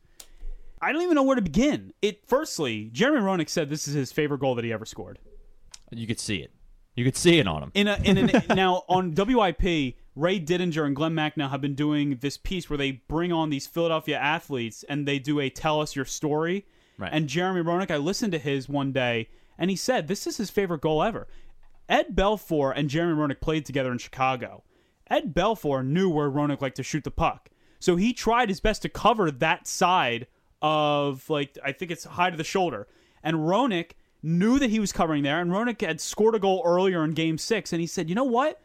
[0.82, 1.92] I don't even know where to begin.
[2.02, 5.20] It firstly, Jeremy Roenick said this is his favorite goal that he ever scored.
[5.92, 6.52] You could see it.
[6.96, 7.72] You could see it on him.
[7.74, 9.62] In a in an, now on WIP,
[10.16, 13.68] Ray Didinger and Glenn Macnow have been doing this piece where they bring on these
[13.68, 16.66] Philadelphia athletes and they do a tell us your story.
[16.98, 17.12] Right.
[17.12, 19.28] And Jeremy Roenick, I listened to his one day,
[19.62, 21.28] and he said this is his favorite goal ever.
[21.88, 24.64] Ed Belfour and Jeremy Roenick played together in Chicago.
[25.08, 28.82] Ed Belfour knew where Roenick liked to shoot the puck, so he tried his best
[28.82, 30.26] to cover that side
[30.64, 32.88] of like I think it's high to the shoulder.
[33.22, 33.92] And Roenick
[34.24, 37.38] knew that he was covering there, and Roenick had scored a goal earlier in Game
[37.38, 38.60] Six, and he said, "You know what?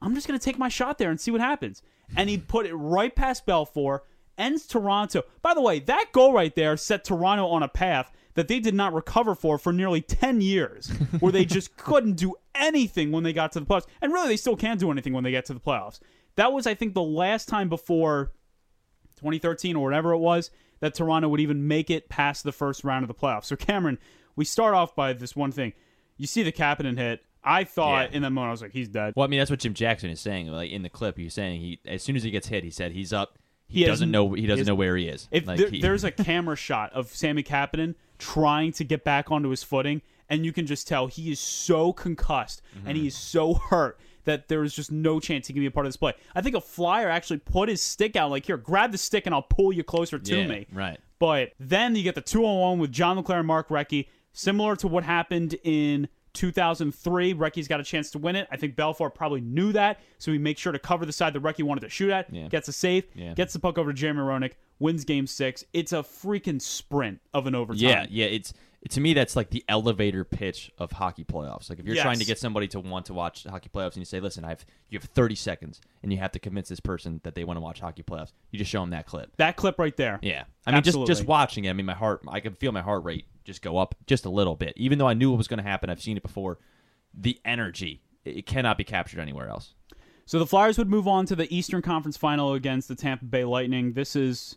[0.00, 1.82] I'm just going to take my shot there and see what happens."
[2.16, 4.00] And he put it right past Belfour,
[4.38, 5.22] ends Toronto.
[5.42, 8.74] By the way, that goal right there set Toronto on a path that they did
[8.74, 10.88] not recover for for nearly 10 years,
[11.20, 13.86] where they just couldn't do anything when they got to the playoffs.
[14.00, 15.98] And really, they still can't do anything when they get to the playoffs.
[16.36, 18.30] That was, I think, the last time before
[19.16, 23.02] 2013 or whatever it was that Toronto would even make it past the first round
[23.02, 23.46] of the playoffs.
[23.46, 23.98] So, Cameron,
[24.36, 25.72] we start off by this one thing.
[26.16, 27.24] You see the Kapanen hit.
[27.42, 28.16] I thought Yeah.
[28.16, 29.14] in that moment, I was like, he's dead.
[29.16, 30.46] Well, I mean, that's what Jim Jackson is saying.
[30.48, 32.92] Like in the clip, he's saying he as soon as he gets hit, he said
[32.92, 33.38] he's up.
[33.66, 35.28] he, He doesn't know he doesn't know where he is.
[35.30, 39.30] If Like, there, he- there's a camera shot of Sami Kapanen trying to get back
[39.30, 43.06] onto his footing, and you can just tell he is so concussed and he mm-hmm.
[43.08, 45.88] is so hurt that there is just no chance he can be a part of
[45.88, 46.12] this play.
[46.34, 49.34] I think a flyer actually put his stick out, like, here, grab the stick and
[49.34, 50.66] I'll pull you closer to Yeah, me.
[50.70, 51.00] right.
[51.18, 54.76] But then you get the two on one with John LeClair and Mark Recchi, similar
[54.76, 57.34] to what happened in 2003.
[57.34, 58.46] Recchi's got a chance to win it.
[58.50, 61.42] I think Belfour probably knew that, so he makes sure to cover the side that
[61.42, 62.32] Recchi wanted to shoot at.
[62.32, 62.48] Yeah.
[62.48, 63.34] Gets a save, Yeah.
[63.34, 65.64] gets the puck over to Jeremy Roenick, wins game six.
[65.72, 67.88] It's a freaking sprint of an overtime.
[67.88, 68.26] Yeah, yeah.
[68.26, 68.52] It's
[68.90, 71.68] to me that's like the elevator pitch of hockey playoffs.
[71.68, 72.04] Like if you're Yes.
[72.04, 74.64] trying to get somebody to want to watch hockey playoffs, and you say, "Listen, I've
[74.88, 77.60] you have 30 seconds, and you have to convince this person that they want to
[77.60, 79.36] watch hockey playoffs," you just show them that clip.
[79.36, 80.20] That clip right there.
[80.22, 81.14] Yeah, I mean, just Absolutely.
[81.14, 81.70] just watching it.
[81.70, 84.30] I mean, my heart, I can feel my heart rate just go up just a
[84.30, 85.90] little bit, even though I knew it was going to happen.
[85.90, 86.58] I've seen it before.
[87.14, 89.74] The energy, it cannot be captured anywhere else.
[90.26, 93.44] So the Flyers would move on to the Eastern Conference Final against the Tampa Bay
[93.44, 93.94] Lightning.
[93.94, 94.56] This is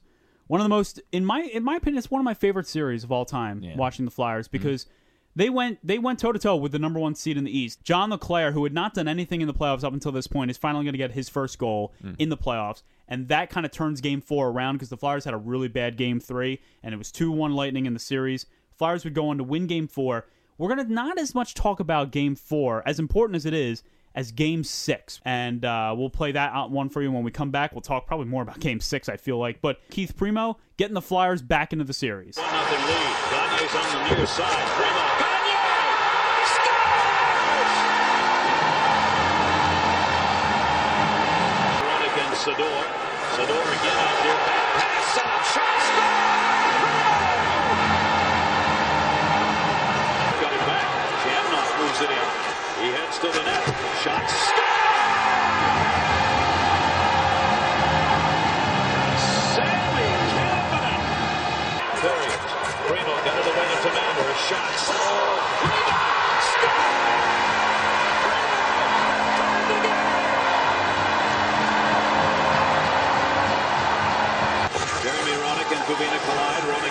[0.52, 3.06] one of the most, in my in my opinion, it's one of my favorite series
[3.06, 3.64] of all time.
[3.64, 3.78] Yeah.
[3.78, 4.58] Watching the Flyers mm-hmm.
[4.58, 4.86] because
[5.34, 7.86] they went they went toe to toe with the number one seed in the East.
[7.86, 10.58] John LeClair, who had not done anything in the playoffs up until this point, is
[10.58, 12.18] finally going to get his first goal mm.
[12.20, 15.34] in the playoffs, and that kind of turns Game Four around because the Flyers had
[15.34, 18.46] a really bad Game Three, and it was two one Lightning in the series.
[18.76, 20.28] Flyers would go on to win Game Four.
[20.58, 23.84] We're going to not as much talk about Game Four, as important as it is,
[24.16, 27.52] as Game Six, and uh, we'll play that out one for you when we come
[27.52, 27.74] back.
[27.74, 29.10] We'll talk probably more about Game Six.
[29.10, 32.38] I feel like, but Keith Primeau getting the Flyers back into the series.
[32.38, 33.16] One nothing lead.
[33.32, 34.68] Gagne's on the near side.
[34.76, 35.41] Primeau.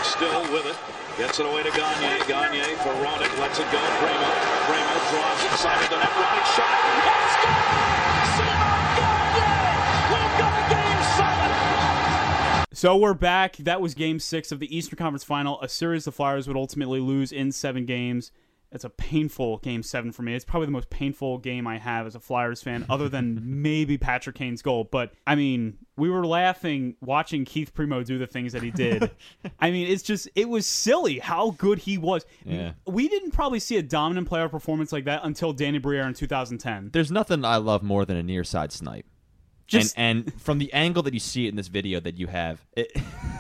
[0.03, 0.77] Still with it.
[1.17, 2.27] Gets it away to Gagne.
[2.27, 3.39] Gagne for Roenick.
[3.39, 3.79] Lets it go.
[4.01, 4.33] Primeau.
[4.67, 5.51] Primeau draws of
[5.89, 6.11] the net.
[6.11, 6.81] Roenick shot.
[12.73, 13.57] So we're back.
[13.57, 16.99] That was Game Six of the Eastern Conference Final, a series the Flyers would ultimately
[16.99, 18.33] lose in seven games.
[18.73, 20.35] It's a painful Game Seven for me.
[20.35, 23.99] It's probably the most painful game I have as a Flyers fan, other than maybe
[23.99, 24.85] Patrick Kane's goal.
[24.85, 29.11] But I mean, we were laughing watching Keith Primeau do the things that he did.
[29.61, 32.25] I mean, it's just it was silly how good he was.
[32.45, 32.73] Yeah.
[32.87, 36.91] We didn't probably see a dominant player performance like that until Danny Briere in 2010.
[36.93, 39.07] There's nothing I love more than a near side snipe.
[39.67, 42.27] Just- and, and from the angle that you see it in this video that you
[42.29, 42.91] have, it,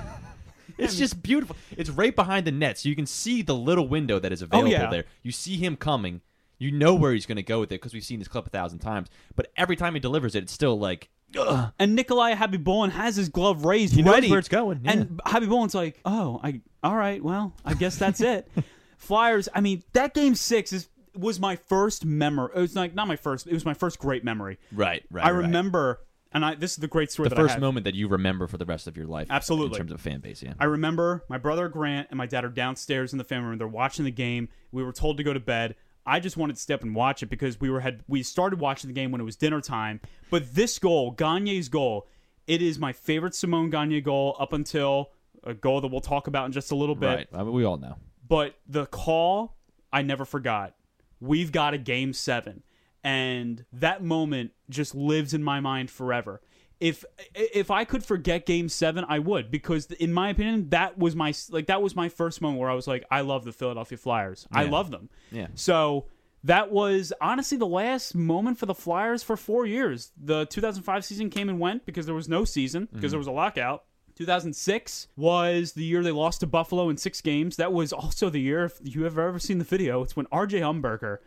[0.80, 1.56] it's just beautiful.
[1.76, 4.70] It's right behind the net, so you can see the little window that is available
[4.70, 4.90] yeah.
[4.90, 5.04] there.
[5.22, 6.20] You see him coming.
[6.58, 8.50] You know where he's going to go with it because we've seen this clip a
[8.50, 9.08] thousand times.
[9.34, 11.72] But every time he delivers it, it's still like, ugh.
[11.78, 14.92] And Nikolai Khabibulin has his glove raised, He knows ready, where it's going, yeah.
[14.92, 17.22] And Khabibulin's like, "Oh, I all right.
[17.24, 18.46] Well, I guess that's it."
[18.98, 19.48] Flyers.
[19.54, 22.50] I mean, that game six is was my first memory.
[22.54, 23.46] It was like not my first.
[23.46, 24.58] It was my first great memory.
[24.72, 25.24] right, right.
[25.24, 25.44] I right.
[25.44, 26.00] remember,
[26.32, 28.46] and I this is the great story the that I first moment that you remember
[28.46, 29.28] for the rest of your life.
[29.30, 29.76] Absolutely.
[29.76, 30.42] in terms of fan base.
[30.42, 33.58] Yeah, I remember my brother Grant and my dad are downstairs in the family room.
[33.58, 34.48] They're watching the game.
[34.72, 35.76] We were told to go to bed.
[36.06, 38.88] I just wanted to step and watch it because we were had we started watching
[38.88, 40.00] the game when it was dinner time.
[40.30, 42.06] But this goal, Gagne's goal,
[42.46, 45.10] it is my favorite Simon Gagne goal up until
[45.44, 47.06] a goal that we'll talk about in just a little bit.
[47.06, 47.28] right.
[47.32, 47.96] I mean, we all know.
[48.26, 49.56] But the call,
[49.92, 50.74] I never forgot.
[51.20, 52.62] We've got a game seven,
[53.04, 56.40] and that moment just lives in my mind forever.
[56.80, 61.14] If if I could forget game seven, I would because in my opinion, that was
[61.14, 63.98] my like that was my first moment where I was like, I love the Philadelphia
[63.98, 64.46] Flyers.
[64.50, 64.70] I Yeah.
[64.70, 65.10] love them.
[65.30, 65.48] Yeah.
[65.54, 66.06] So
[66.42, 70.10] that was honestly the last moment for the Flyers for four years.
[70.16, 73.10] The 2005 season came and went because there was no season because Mm-hmm.
[73.10, 73.84] there was a lockout.
[74.16, 77.56] 2006 was the year they lost to Buffalo in six games.
[77.56, 80.60] That was also the year, if you have ever seen the video, it's when RJ
[80.60, 81.18] Umberger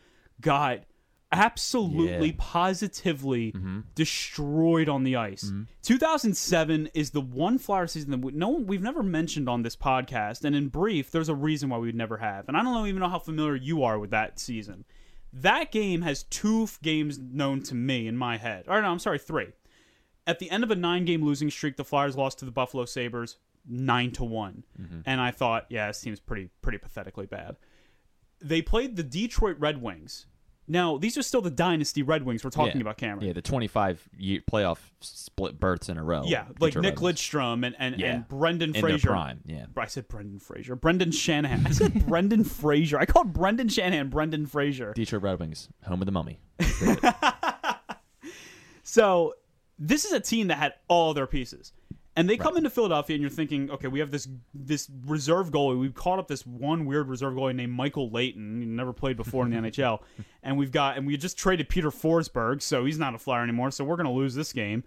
[0.41, 0.80] got
[1.34, 2.36] absolutely, Yeah.
[2.38, 3.81] positively mm-hmm.
[3.95, 5.45] destroyed on the ice.
[5.45, 5.63] Mm-hmm.
[5.81, 9.75] 2007 is the one Flyer season that we, no one, we've never mentioned on this
[9.75, 10.45] podcast.
[10.45, 12.47] And in brief, there's a reason why we'd never have.
[12.47, 14.86] And I don't know, even know how familiar you are with that season.
[15.34, 18.65] That game has two f- games known to me in my head.
[18.67, 19.47] Or no, I'm sorry, three
[20.25, 22.86] at the end of a nine game losing streak, the Flyers lost to the Buffalo
[22.86, 24.63] Sabres nine to one.
[24.79, 25.01] Mm-hmm.
[25.05, 27.57] And I thought, yeah, this seems pretty pretty pathetically bad.
[28.41, 30.25] They played the Detroit Red Wings
[30.68, 32.82] Now, these are still the dynasty Red Wings we're talking Yeah.
[32.84, 33.28] about, Cameron.
[33.28, 36.24] Yeah, the 25 year playoff split berths in a row.
[36.26, 38.14] Yeah, like Nick Lidstrom and, and, Yeah.
[38.14, 39.09] and Brendan In Fraser.
[39.09, 39.66] prime, yeah.
[39.76, 40.76] I said Brendan Fraser.
[40.78, 41.68] Brendan Shanahan.
[41.68, 42.97] I said Brendan Fraser.
[42.97, 44.93] I called Brendan Shanahan Brendan Fraser.
[44.93, 46.39] Detroit Red Wings, home of the mummy.
[48.86, 49.36] So
[49.80, 51.72] this is a team that had all their pieces.
[52.16, 55.80] And they come into Philadelphia and you're thinking, okay, we have this this reserve goalie.
[55.80, 58.61] We've caught up this one weird reserve goalie named Michael Leighton.
[58.61, 59.99] He never played before in the NHL.
[60.43, 63.72] And we've got and we just traded Peter Forsberg, so he's not a flyer anymore,
[63.72, 64.84] so we're gonna lose this game.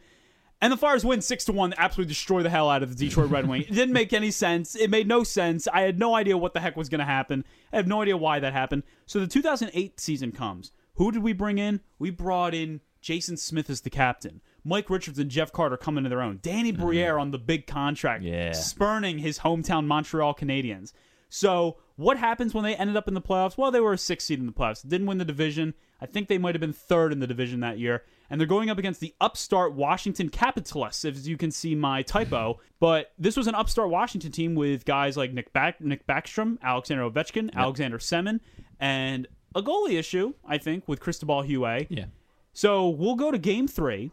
[0.60, 3.30] And the Flyers win six to one, absolutely destroy the hell out of the Detroit
[3.30, 3.62] Red Wing.
[3.62, 4.74] It didn't make any sense.
[4.74, 5.68] It made no sense.
[5.68, 7.44] I had no idea what the heck was going to happen.
[7.74, 8.82] I have no idea why that happened.
[9.04, 10.72] So the 2008 season comes.
[10.94, 11.80] Who did we bring in?
[11.98, 14.40] We brought in Jason Smith as the captain.
[14.66, 16.40] Mike Richards and Jeff Carter coming to their own.
[16.42, 16.82] Danny mm-hmm.
[16.82, 18.52] Briere on the big contract, Yeah.
[18.52, 20.92] spurning his hometown Montreal Canadiens.
[21.28, 23.56] So what happens when they ended up in the playoffs?
[23.56, 24.86] Well, they were a six seed in the playoffs.
[24.86, 25.74] Didn't win the division.
[26.00, 28.02] I think they might have been third in the division that year.
[28.28, 32.54] And they're going up against the upstart Washington Capitalists, as you can see my typo.
[32.54, 32.62] Mm-hmm.
[32.80, 37.08] But this was an upstart Washington team with guys like Nick Back Nick Backstrom, Alexander
[37.08, 38.40] Ovechkin, Alexander Semin,
[38.80, 41.86] and a goalie issue, I think, with Cristobal Huet.
[41.88, 42.06] Yeah.
[42.52, 44.10] So we'll go to game three.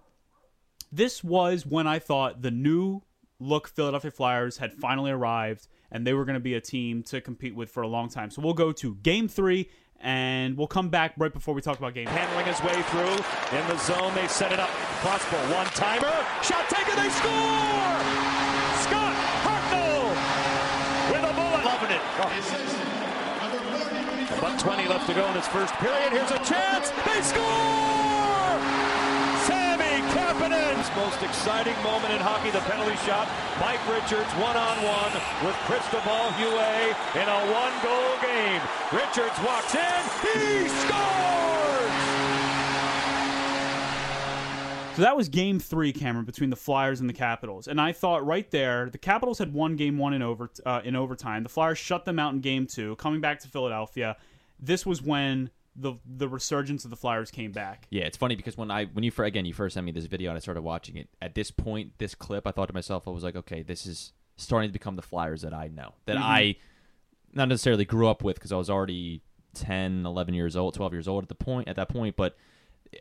[0.93, 3.01] This was when I thought the new
[3.39, 7.19] look Philadelphia Flyers had finally arrived and they were going to be a team to
[7.19, 8.29] compete with for a long time.
[8.29, 11.95] So we'll go to game three and we'll come back right before we talk about
[11.95, 12.05] game.
[12.05, 13.17] Handling his way through
[13.57, 14.13] in the zone.
[14.13, 14.69] They set it up.
[15.01, 16.13] Possible one timer.
[16.43, 16.95] Shot taken.
[16.95, 17.97] They score.
[18.85, 20.13] Scott Hartnell
[21.09, 21.65] with a bullet.
[21.65, 22.01] Loving it.
[24.37, 26.11] About 20 left to go in this first period.
[26.11, 26.91] Here's a chance.
[27.03, 28.42] They score.
[30.33, 32.49] Kapanen's most exciting moment in hockey.
[32.49, 33.29] The penalty shot.
[33.61, 35.13] Mike Richards one on one
[35.45, 38.61] with Cristobal Huet in a one goal game.
[38.91, 40.01] Richards walks in.
[40.25, 41.93] He scores.
[44.95, 47.67] So that was game three, Cameron, between the Flyers and the Capitals.
[47.67, 50.95] And I thought right there, the Capitals had won game one in, over, uh, in
[50.95, 51.43] overtime.
[51.43, 52.95] The Flyers shut them out in game two.
[52.95, 54.17] Coming back to Philadelphia,
[54.59, 57.87] this was when the the resurgence of the Flyers came back.
[57.89, 60.05] Yeah, it's funny because when I when you first again you first sent me this
[60.05, 61.09] video and I started watching it.
[61.21, 64.13] At this point, this clip, I thought to myself, I was like, okay, this is
[64.35, 66.25] starting to become the Flyers that I know, that mm-hmm.
[66.25, 66.55] I
[67.33, 69.21] not necessarily grew up with because I was already
[69.55, 72.15] 10, 11 years old, 12 years old at the point at that point.
[72.15, 72.35] But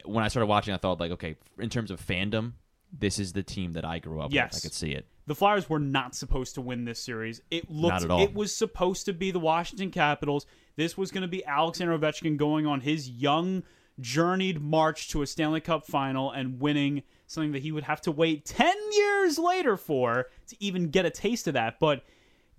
[0.04, 2.52] when I started watching, I thought like, okay, in terms of fandom,
[2.92, 4.54] this is the team that I grew up Yes.
[4.54, 4.62] with.
[4.62, 5.06] I could see it.
[5.26, 7.40] The Flyers were not supposed to win this series.
[7.50, 8.20] It looked Not at all.
[8.22, 10.46] it was supposed to be the Washington Capitals.
[10.76, 13.62] This was going to be Alexander Ovechkin going on his young
[14.00, 18.10] journeyed march to a Stanley Cup final and winning something that he would have to
[18.10, 21.78] wait 10 years later for to even get a taste of that.
[21.78, 22.04] But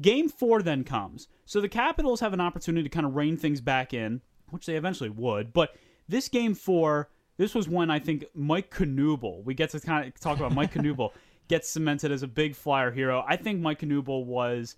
[0.02, 1.28] game 4 then comes.
[1.46, 4.76] So the Capitals have an opportunity to kind of rein things back in, which they
[4.76, 5.54] eventually would.
[5.54, 5.76] But
[6.08, 10.20] this game 4 this was when I think Mike Knuble, we get to kind of
[10.20, 11.12] talk about Mike Knuble,
[11.48, 13.24] gets cemented as a big flyer hero.
[13.28, 14.76] I think Mike Knuble was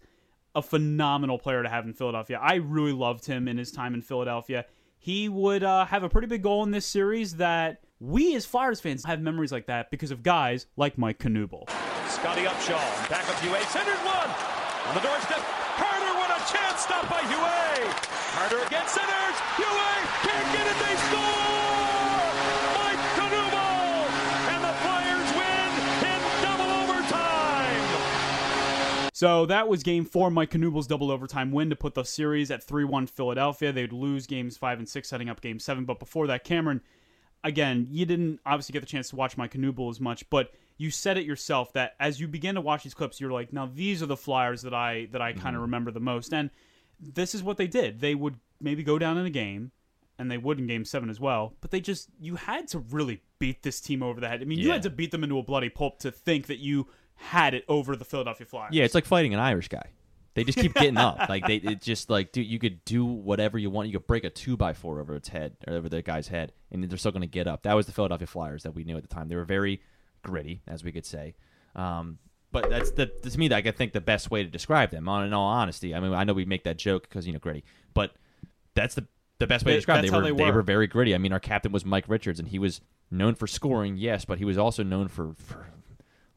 [0.55, 2.39] a phenomenal player to have in Philadelphia.
[2.41, 4.65] I really loved him in his time in Philadelphia.
[4.97, 8.79] He would uh, have a pretty big goal in this series that we as Flyers
[8.79, 11.69] fans have memories like that because of guys like Mike Knuble.
[12.07, 14.29] Scottie Upshall, back up Huet, centers one
[14.87, 15.43] on the doorstep.
[15.75, 16.81] Carter, what a chance!
[16.81, 17.91] Stopped by Huet.
[18.35, 19.37] Carter again centers.
[19.59, 20.14] Huet
[29.16, 32.61] So that was game four, Mike Knuble's double overtime win to put the series at
[32.61, 33.72] 3 1 Philadelphia.
[33.72, 35.86] They'd lose games five and six, setting up game seven.
[35.86, 36.82] But before that, Cameron,
[37.41, 40.91] again, you didn't obviously get the chance to watch Mike Knuble as much, but you
[40.91, 44.03] said it yourself that as you begin to watch these clips, you're like, now these
[44.03, 45.61] are the Flyers that I that I kind of mm-hmm.
[45.61, 46.34] remember the most.
[46.34, 46.49] And
[46.99, 48.01] this is what they did.
[48.01, 49.72] They would maybe go down in a game,
[50.20, 53.22] and they would in game seven as well, but they just you had to really
[53.39, 54.41] beat this team over the head.
[54.41, 56.88] I mean, you had to beat them into a bloody pulp to think that you
[57.16, 58.74] had it over the Philadelphia Flyers.
[58.74, 59.88] Yeah, it's like fighting an Irish guy.
[60.34, 61.30] They just keep getting up.
[61.30, 63.88] Like they, it just like dude, you could do whatever you want.
[63.88, 66.51] You could break a two by four over its head or over the guy's head,
[66.72, 67.63] and they're still going to get up.
[67.63, 69.30] That was the Philadelphia Flyers that we knew at the time.
[69.30, 69.82] They were very
[70.24, 71.36] gritty, as we could say.
[71.74, 72.18] Um,
[72.51, 75.07] but that's the to me, like, I think the best way to describe them.
[75.07, 77.39] On in all honesty, I mean, I know we make that joke because you know
[77.39, 77.63] gritty,
[77.93, 78.13] but
[78.74, 79.07] that's the
[79.39, 79.97] the best way They- to describe.
[80.03, 80.11] them.
[80.11, 80.57] They were they they were.
[80.57, 81.16] were very gritty.
[81.16, 84.38] I mean, our captain was Mike Richards, and he was known for scoring, yes, but
[84.38, 85.66] he was also known for for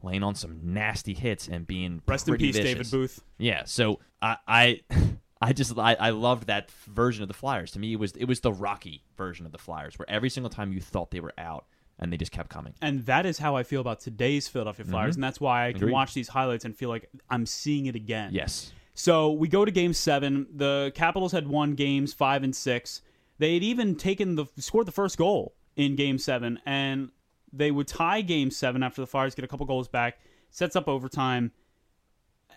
[0.01, 2.89] laying on some nasty hits and being Rest in peace, David.
[2.89, 3.21] Booth.
[3.37, 4.81] Yeah, so I I,
[5.41, 7.71] I just I, I loved that version of the Flyers.
[7.71, 10.49] To me, it was it was the Rocky version of the Flyers, where every single
[10.49, 11.65] time you thought they were out,
[11.99, 12.73] and they just kept coming.
[12.81, 15.75] And that is how I feel about today's Philadelphia Flyers, and that's why I can
[15.77, 15.83] Mm-hmm.
[15.85, 15.93] Agreed.
[15.93, 18.31] watch these highlights and feel like I'm seeing it again.
[18.33, 20.47] Yes, So we go to game seven.
[20.55, 23.01] The Capitals had won games five and six.
[23.37, 27.09] They had even taken the scored the first goal in Game Seven, and
[27.51, 30.19] they would tie Game Seven after the Flyers get a couple goals back,
[30.49, 31.51] sets up overtime,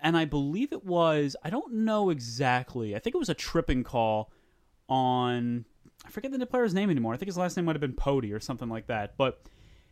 [0.02, 2.94] and I believe it was I don't know exactly.
[2.94, 4.32] I think it was a tripping call
[4.88, 5.64] on
[6.04, 7.14] I forget the player's name anymore.
[7.14, 9.42] I think his last name might have been Poti or something like that, but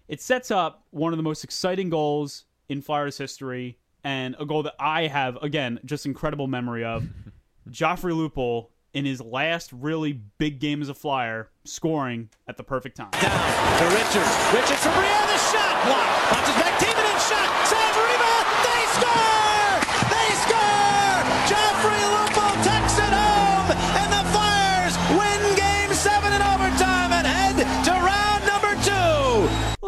[0.08, 4.64] it sets up one of the most exciting goals in Flyers history and a goal
[4.64, 7.08] that I have again just incredible memory of.
[7.70, 12.96] Joffrey Lupul in his last really big game as a Flyer, scoring at the perfect
[12.96, 13.10] time.
[13.12, 14.30] Down to Richards.
[14.52, 15.70] Richards from Briere, the shot.
[16.30, 16.89] Bounces back, Timonen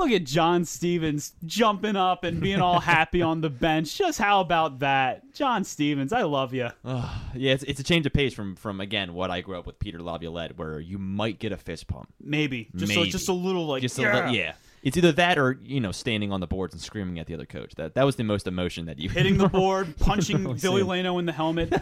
[0.03, 3.97] Look at John Stevens jumping up and being all happy on the bench.
[3.97, 5.33] Just how about that?
[5.33, 6.71] John Stevens, I love you.
[6.85, 9.79] Yeah, it's, it's a change of pace from from again what I grew up with
[9.79, 12.09] Peter Laviolette, where you might get a fist pump.
[12.21, 12.69] Maybe.
[12.75, 13.11] Just, Maybe.
[13.11, 14.29] just a little like, Just a yeah.
[14.31, 14.55] li- yeah.
[14.83, 17.47] It's either that or you know standing on the boards and screaming at the other
[17.47, 17.77] coach.
[17.77, 21.27] That that was the most emotion that you hitting the board, punching Billy Leino in
[21.27, 21.73] the helmet.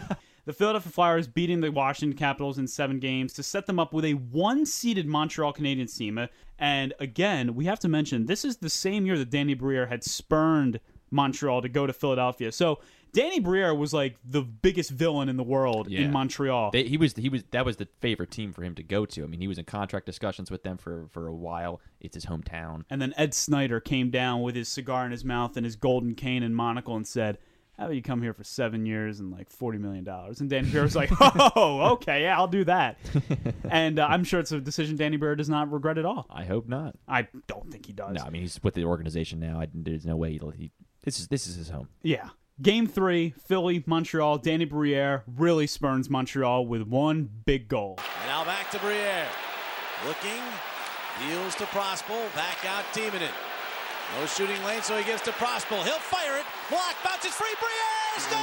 [0.51, 4.03] The Philadelphia Flyers beating the Washington Capitals in seven games to set them up with
[4.03, 6.19] a one-seeded Montreal Canadiens team.
[6.59, 10.03] And again, we have to mention this is the same year that Danny Briere had
[10.03, 12.51] spurned Montreal to go to Philadelphia.
[12.51, 12.79] So
[13.13, 16.01] Danny Briere was like the biggest villain in the world Yeah.
[16.01, 16.71] in Montreal.
[16.71, 19.23] They, he was he was that was the favorite team for him to go to.
[19.23, 21.79] I mean, he was in contract discussions with them for for a while.
[22.01, 22.83] It's his hometown.
[22.89, 26.13] And then Ed Snider came down with his cigar in his mouth and his golden
[26.13, 27.37] cane and monocle and said,
[27.77, 30.07] How about you come here for seven years and like $40 million?
[30.07, 32.99] And Danny Bear was like, Oh, okay, yeah, I'll do that.
[33.69, 36.27] and uh, I'm sure it's a decision Danny Bear does not regret at all.
[36.29, 36.95] I hope not.
[37.07, 38.15] I don't think he does.
[38.15, 39.59] No, I mean he's with the organization now.
[39.59, 40.71] I, there's no way he'll, he.
[41.03, 41.87] This is this is his home.
[42.03, 42.29] Yeah.
[42.61, 44.37] Game three, Philly, Montreal.
[44.37, 47.97] Danny Briere really spurns Montreal with one big goal.
[48.19, 49.25] And now back to Briere.
[50.05, 50.43] Looking,
[51.27, 53.31] deals to Prospal, back out Timonen.
[54.19, 55.79] No shooting lane, so he gives to Prospal.
[55.87, 56.45] He'll fire it.
[56.67, 57.55] Block, bounces free.
[57.55, 58.35] Briere scores!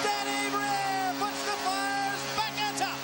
[0.00, 2.96] Danny Briere puts the Flyers back on top.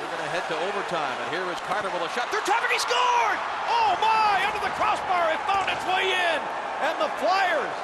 [0.00, 2.32] We're going to head to overtime, and here is Carter with a shot.
[2.32, 2.72] They're traffic.
[2.72, 3.38] He scored!
[3.68, 4.40] Oh my!
[4.48, 6.40] Under the crossbar, it found its way in,
[6.80, 7.76] and the Flyers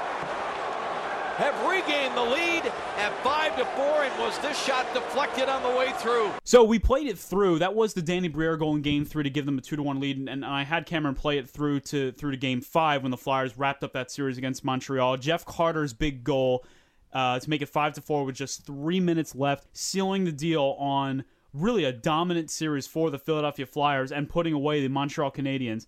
[1.36, 2.64] have regained the lead
[2.96, 4.02] at five to four.
[4.02, 6.30] And was this shot deflected on the way through?
[6.44, 7.58] So we played it through.
[7.58, 9.82] That was the Danny Briere goal in Game Three to give them a two to
[9.82, 13.10] one lead, and, I had Cameron play it through to through to Game Five when
[13.10, 15.16] the Flyers wrapped up that series against Montreal.
[15.16, 16.64] Jeff Carter's big goal
[17.12, 20.76] uh, to make it five to four with just three minutes left, sealing the deal
[20.78, 25.86] on really a dominant series for the Philadelphia Flyers and putting away the Montreal Canadiens.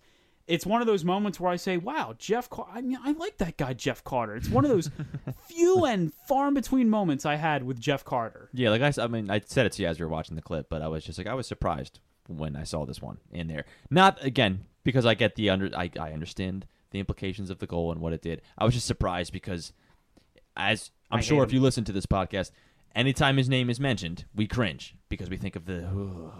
[0.49, 2.49] It's one of those moments where I say, "Wow, Jeff!
[2.49, 4.89] Car- I mean, I like that guy, Jeff Carter." It's one of those
[5.47, 8.49] few and far in between moments I had with Jeff Carter.
[8.51, 10.41] Yeah, like I, I mean, I said it to you as we were watching the
[10.41, 13.47] clip, but I was just like, I was surprised when I saw this one in
[13.47, 13.65] there.
[13.89, 17.91] Not again because I get the under, I, I understand the implications of the goal
[17.91, 18.41] and what it did.
[18.57, 19.73] I was just surprised because,
[20.57, 22.51] as I'm I sure if you listen to this podcast,
[22.95, 25.87] anytime his name is mentioned, we cringe because we think of the.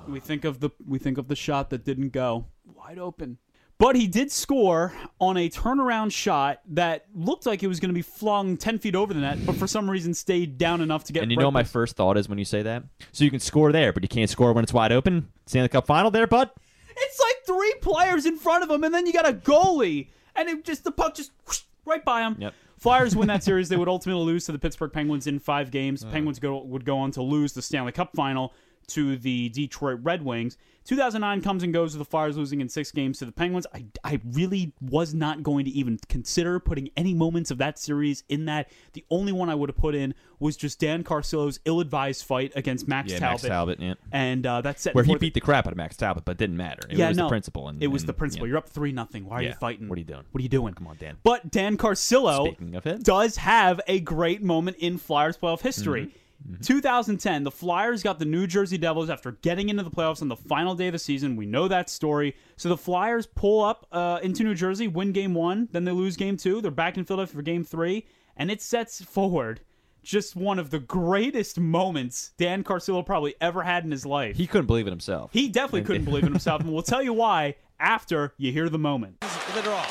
[0.07, 3.37] We think of the we think of the shot that didn't go wide open.
[3.79, 7.93] But he did score on a turnaround shot that looked like it was going to
[7.93, 11.13] be flung 10 feet over the net, but for some reason stayed down enough to
[11.13, 12.83] get And you know what my first thought is when you say that?
[13.13, 15.29] So you can score there, but you can't score when it's wide open.
[15.45, 16.49] Stanley Cup final there, bud.
[16.89, 20.49] It's like three players in front of him, and then you got a goalie, and
[20.49, 22.35] it just the puck just whoosh, right by him.
[22.37, 22.53] Yep.
[22.79, 23.69] Flyers win that series.
[23.69, 26.03] They would ultimately lose to the Pittsburgh Penguins in five games.
[26.03, 28.53] Penguins go, would go on to lose the Stanley Cup final
[28.89, 30.57] to the Detroit Red Wings.
[30.85, 33.67] 2009 comes and goes with the Flyers losing in six games to the Penguins.
[33.75, 38.23] I, I really was not going to even consider putting any moments of that series
[38.27, 38.71] in that.
[38.93, 42.87] The only one I would have put in was just Dan Carcillo's ill-advised fight against
[42.87, 43.43] Max Yeah, Talbot.
[43.43, 43.93] Max Talbot, yeah.
[44.11, 46.37] And uh, that's set Where he beat the crap out of Max Talbot, but it
[46.39, 46.81] didn't matter.
[46.89, 47.25] It yeah, was no.
[47.25, 47.67] the principle.
[47.67, 48.47] And, it was and- the principle.
[48.47, 48.51] yeah.
[48.51, 49.25] You're up three nothing.
[49.25, 49.89] Why are you fighting?
[49.89, 50.23] What are you doing?
[50.31, 50.73] What are you doing?
[50.73, 51.17] Come on, Dan.
[51.21, 53.03] But Dan Carcillo Speaking of it.
[53.03, 56.07] does have a great moment in Flyers playoff history.
[56.07, 56.17] Mm-hmm.
[56.61, 60.35] 2010, the Flyers got the New Jersey Devils after getting into the playoffs on the
[60.35, 61.35] final day of the season.
[61.35, 62.35] We know that story.
[62.57, 66.15] So the Flyers pull up uh, into New Jersey, win game one, then they lose
[66.15, 66.61] game two.
[66.61, 69.61] They're back in Philadelphia for game three, and it sets forward
[70.01, 74.37] just one of the greatest moments Dan Carcillo probably ever had in his life.
[74.37, 75.31] He couldn't believe it himself.
[75.33, 78.79] He definitely couldn't believe in himself, and we'll tell you why after you hear the
[78.79, 79.19] moment.
[79.19, 79.85] The draw.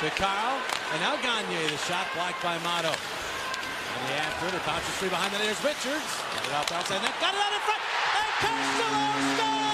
[0.00, 0.60] To Carle,
[0.92, 2.92] and now Gagne, the shot blocked by Mato.
[4.16, 5.46] After, it bounces free behind the net.
[5.46, 6.10] There's Richards.
[6.34, 7.14] Got it out outside net.
[7.20, 7.82] Got it out in front.
[8.16, 9.65] And Carcillo scores!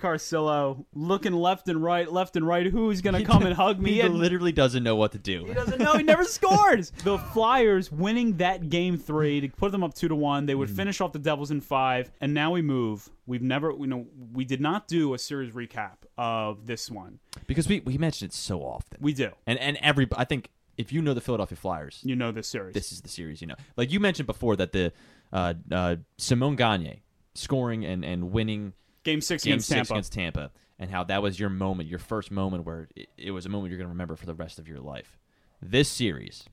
[0.00, 0.80] Carcillo wins it for the Flyers!
[0.80, 2.66] Dan Carcillo looking left and right, left and right.
[2.66, 3.92] Who's gonna come and hug me?
[3.92, 5.44] He And literally doesn't know what to do.
[5.44, 5.94] he doesn't know.
[5.94, 6.90] He never scores.
[7.04, 10.46] The Flyers winning that game three to put them up two to one.
[10.46, 10.76] They would Mm.
[10.76, 13.08] finish off the Devils in five, and now we move.
[13.26, 17.18] We've never, you know, we did not do a series recap of this one.
[17.46, 18.98] because we, we mentioned it so often.
[19.00, 19.30] We do.
[19.46, 22.74] and and every I think if you know the Philadelphia Flyers, You know this series.
[22.74, 23.40] this is the series.
[23.40, 24.92] You know, like you mentioned before that the
[25.32, 27.02] uh, uh, Simon Gagne
[27.34, 28.72] scoring and and winning
[29.04, 29.92] game six game against six Tampa.
[29.94, 33.46] against Tampa, and how that was your moment, your first moment where it, it was
[33.46, 35.18] a moment you're going to remember for the rest of your life.
[35.62, 36.44] This series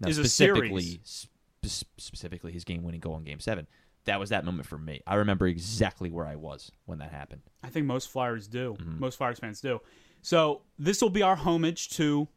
[0.00, 3.66] now Is a specifically spe- specifically his game winning goal in Game Seven.
[4.06, 5.00] That was that moment for me.
[5.06, 7.40] I remember exactly where I was when that happened.
[7.62, 8.76] I think most Flyers do.
[8.78, 9.00] Mm-hmm.
[9.00, 9.80] Most Flyers fans do.
[10.20, 12.28] So this will be our homage to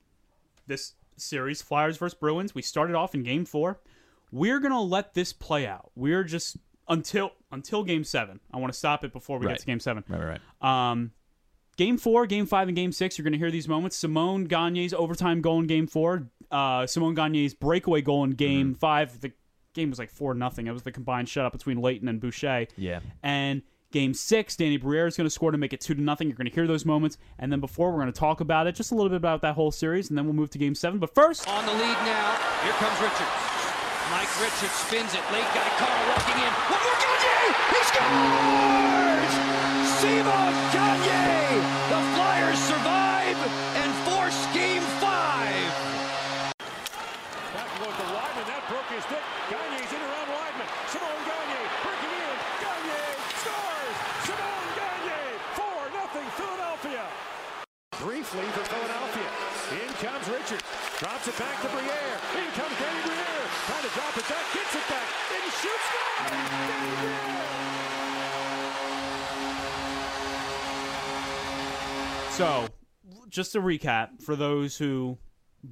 [0.65, 2.55] this series, Flyers versus Bruins.
[2.55, 3.79] We started off in Game Four.
[4.31, 5.91] We're gonna let this play out.
[5.95, 6.57] We're just
[6.89, 8.39] until until Game Seven.
[8.53, 9.53] I want to stop it before we Right.
[9.53, 10.03] get to Game Seven.
[10.07, 10.91] Right, right, right.
[10.91, 11.11] Um,
[11.77, 13.95] game four, game five, and game six, you're going to hear these moments.
[13.97, 16.29] Simon Gagne's overtime goal in game four.
[16.51, 18.79] Uh, Simon Gagne's breakaway goal in game Mm-hmm.
[18.79, 19.19] five.
[19.21, 19.31] The
[19.73, 20.65] game was like 4 nothing.
[20.65, 22.65] It was the combined shutout between Leighton and Boucher.
[22.77, 22.99] Yeah.
[23.21, 23.61] And
[23.91, 26.27] game six, Danny Briere is going to score to make it 2 to nothing.
[26.29, 27.19] You're going to hear those moments.
[27.37, 29.53] And then before, we're going to talk about it, just a little bit about that
[29.53, 30.97] whole series, and then we'll move to game seven.
[30.97, 32.37] But first, On the lead now.
[32.63, 33.66] Here comes Richards.
[34.11, 35.23] Mike Richards spins it.
[35.35, 36.53] Late guy Carle walking in.
[36.71, 37.51] One more Gagne!
[37.75, 39.33] He scores!
[39.99, 41.59] Simon Gagne!
[41.91, 43.35] The Flyers survive
[43.83, 45.71] and force game five.
[47.51, 48.47] Back goes to Wideman.
[48.47, 49.23] That broke his stick.
[49.51, 50.67] Gagne's in around Wideman.
[50.87, 52.35] Simon Gagne breaking in.
[52.63, 53.03] Gagne
[53.43, 53.97] scores.
[54.23, 55.23] Simon Gagne.
[55.59, 57.03] 4 nothing Philadelphia.
[57.99, 59.29] Briefly for Philadelphia.
[59.83, 60.63] In comes Richards.
[60.95, 62.15] Drops it back to Briere.
[62.39, 63.26] In comes Danny Briere.
[63.97, 64.53] Trying to drop it back.
[64.53, 65.07] Gets it back.
[65.33, 65.87] And shoots.
[66.29, 67.17] Danny
[72.31, 72.67] So,
[73.29, 75.17] just to recap for those who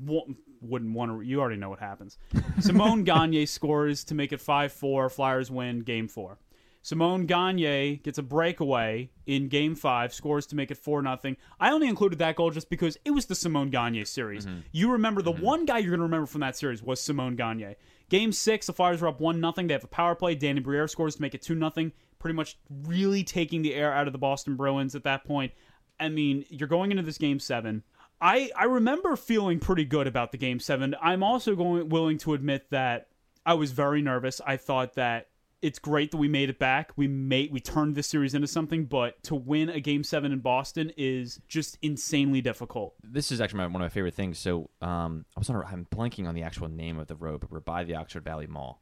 [0.01, 0.25] wa-
[0.61, 2.17] wouldn't want to, you already know what happens.
[2.59, 5.09] Simon Gagne scores to make it 5 4.
[5.09, 6.39] Flyers win game four.
[6.85, 11.35] Simon Gagne gets a breakaway in game five, scores to make it 4 0.
[11.59, 14.45] I only included that goal just because it was the Simon Gagne series.
[14.45, 14.59] Mm-hmm.
[14.71, 15.43] You remember the mm-hmm.
[15.43, 17.75] one guy you're going to remember from that series was Simon Gagne.
[18.09, 19.67] Game six, the Flyers are up 1 0.
[19.67, 20.35] They have a power play.
[20.35, 21.91] Danny Briere scores to make it 2 0.
[22.19, 25.53] Pretty much really taking the air out of the Boston Bruins at that point.
[25.99, 27.81] I mean, you're going into this game seven.
[28.21, 30.93] I I remember feeling pretty good about the game seven.
[31.01, 33.07] I'm also going willing to admit that
[33.43, 34.39] I was very nervous.
[34.45, 35.29] I thought that
[35.61, 36.91] it's great that we made it back.
[36.95, 40.39] We made we turned this series into something, but to win a game seven in
[40.39, 42.93] Boston is just insanely difficult.
[43.03, 44.37] this is actually my, one of my favorite things.
[44.37, 45.55] So um, I was on.
[45.55, 48.23] A, I'm blanking on the actual name of the road, but we're by the Oxford
[48.23, 48.81] Valley Mall,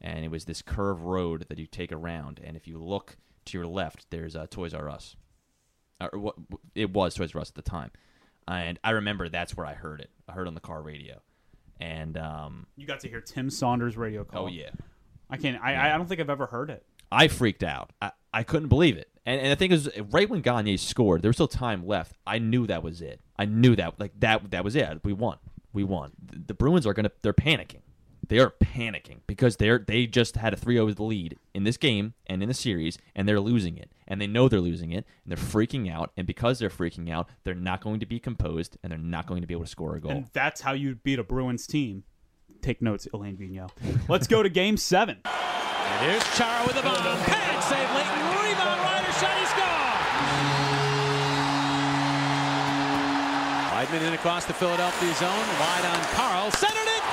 [0.00, 2.40] and it was this curved road that you take around.
[2.42, 3.16] And if you look
[3.46, 5.16] to your left, there's uh, Toys R Us,
[6.00, 6.34] or what
[6.74, 7.90] it was Toys R Us at the time.
[8.48, 10.10] And I remember that's where I heard it.
[10.28, 11.20] I heard it on the car radio,
[11.80, 14.44] and um, You got to hear Tim Saunders' radio call.
[14.44, 14.70] oh yeah,
[15.30, 15.62] I can't.
[15.62, 16.84] I I don't think I've ever heard it.
[17.10, 17.92] I freaked out.
[18.02, 19.08] I, I couldn't believe it.
[19.26, 22.16] And, and the thing is, right when Gagne scored, there was still time left.
[22.26, 23.20] I knew that was it.
[23.38, 25.00] I knew that like that that was it.
[25.04, 25.38] We won.
[25.72, 26.12] We won.
[26.22, 27.12] The, the Bruins are gonna.
[27.22, 27.80] They're panicking.
[28.28, 32.42] They are panicking because they're they just had a 3-0 lead in this game and
[32.42, 33.90] in the series, and they're losing it.
[34.06, 36.10] And they know they're losing it, and they're freaking out.
[36.16, 39.40] And because they're freaking out, they're not going to be composed, and they're not going
[39.40, 40.10] to be able to score a goal.
[40.12, 42.04] And that's how you beat a Bruins team.
[42.64, 43.68] Take notes, Alain Vigneault.
[44.08, 45.20] Let's go to game seven.
[45.28, 46.96] And here's Chara with the bomb.
[47.28, 48.24] Panic save Leighton.
[48.40, 48.80] Rebound.
[48.80, 49.36] Ryder shot.
[49.36, 50.00] He scored.
[53.68, 55.44] Wideman in across the Philadelphia zone.
[55.60, 56.48] Wide on Carl.
[56.56, 57.04] Centered it.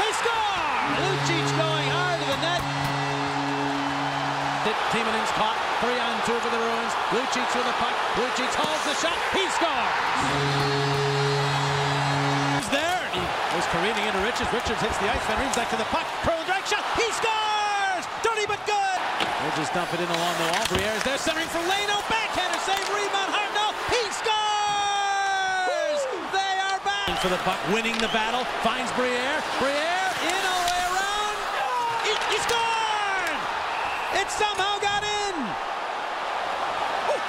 [0.00, 0.64] They score.
[0.96, 2.64] Lucic going hard to the net.
[4.96, 5.60] Timonen's caught.
[5.84, 6.96] Three on two for the Bruins.
[7.12, 7.92] Lucic with the puck.
[8.16, 9.20] Lucic holds the shot.
[9.36, 11.15] He scores.
[13.66, 14.46] Was careening into Richards.
[14.54, 15.18] Richards hits the ice.
[15.26, 16.06] Van back to the puck.
[16.22, 16.86] Curl direct shot.
[16.94, 18.06] He scores.
[18.22, 18.98] Dirty but good.
[19.42, 20.66] We'll just dump it in along the wall.
[20.70, 21.98] Briere's there centering for Leino.
[22.06, 22.86] Backhander save.
[22.94, 23.26] Rebound.
[23.34, 23.74] Hartnell.
[23.90, 25.98] He scores.
[26.30, 27.18] They are back.
[27.18, 27.58] For the puck.
[27.74, 28.46] Winning the battle.
[28.62, 29.42] Finds Briere.
[29.58, 31.34] Briere in all the way around.
[32.06, 33.34] He, he scored.
[34.14, 35.34] It somehow got in.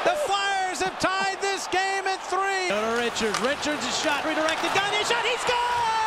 [0.05, 2.69] The Flyers have tied this game at three.
[2.93, 3.41] Richards.
[3.41, 4.69] Richards' is shot redirected.
[4.77, 5.25] Gagne shot.
[5.25, 5.97] He scores.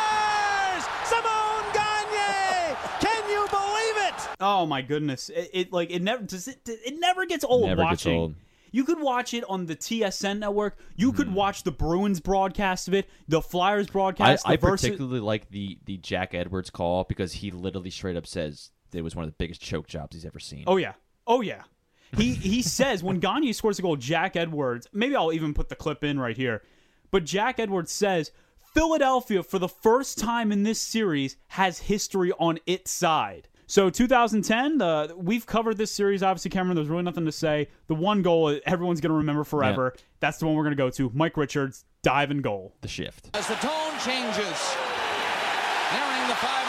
[1.03, 2.77] Simon Gagne.
[3.01, 4.30] Can you believe it?
[4.41, 5.29] Oh my goodness!
[5.29, 6.59] It, it like it never does it.
[6.65, 8.19] It never gets old Never gets watching.
[8.19, 8.35] old.
[8.73, 10.77] You could watch it on the TSN network.
[10.95, 11.35] You could mm-hmm.
[11.35, 14.47] watch the Bruins broadcast of it, the Flyers broadcast.
[14.47, 18.25] I the versus- particularly like the the Jack Edwards call because he literally straight up
[18.25, 20.63] says it was one of the biggest choke jobs he's ever seen.
[20.67, 20.93] Oh yeah,
[21.27, 21.63] oh yeah.
[22.17, 24.87] He he says when Gagne scores a goal, Jack Edwards.
[24.93, 26.61] Maybe I'll even put the clip in right here.
[27.11, 28.31] But Jack Edwards says
[28.73, 33.49] Philadelphia, for the first time in this series, has history on its side.
[33.71, 36.21] So 2010, the we've covered this series.
[36.21, 37.69] Obviously, Cameron, there's really nothing to say.
[37.87, 39.95] The one goal everyone's going to remember forever.
[40.19, 41.09] That's the one we're going to go to.
[41.13, 42.75] Mike Richards dive and goal.
[42.81, 43.29] The shift.
[43.33, 44.75] As the tone changes,
[45.93, 46.60] nearing the five-minute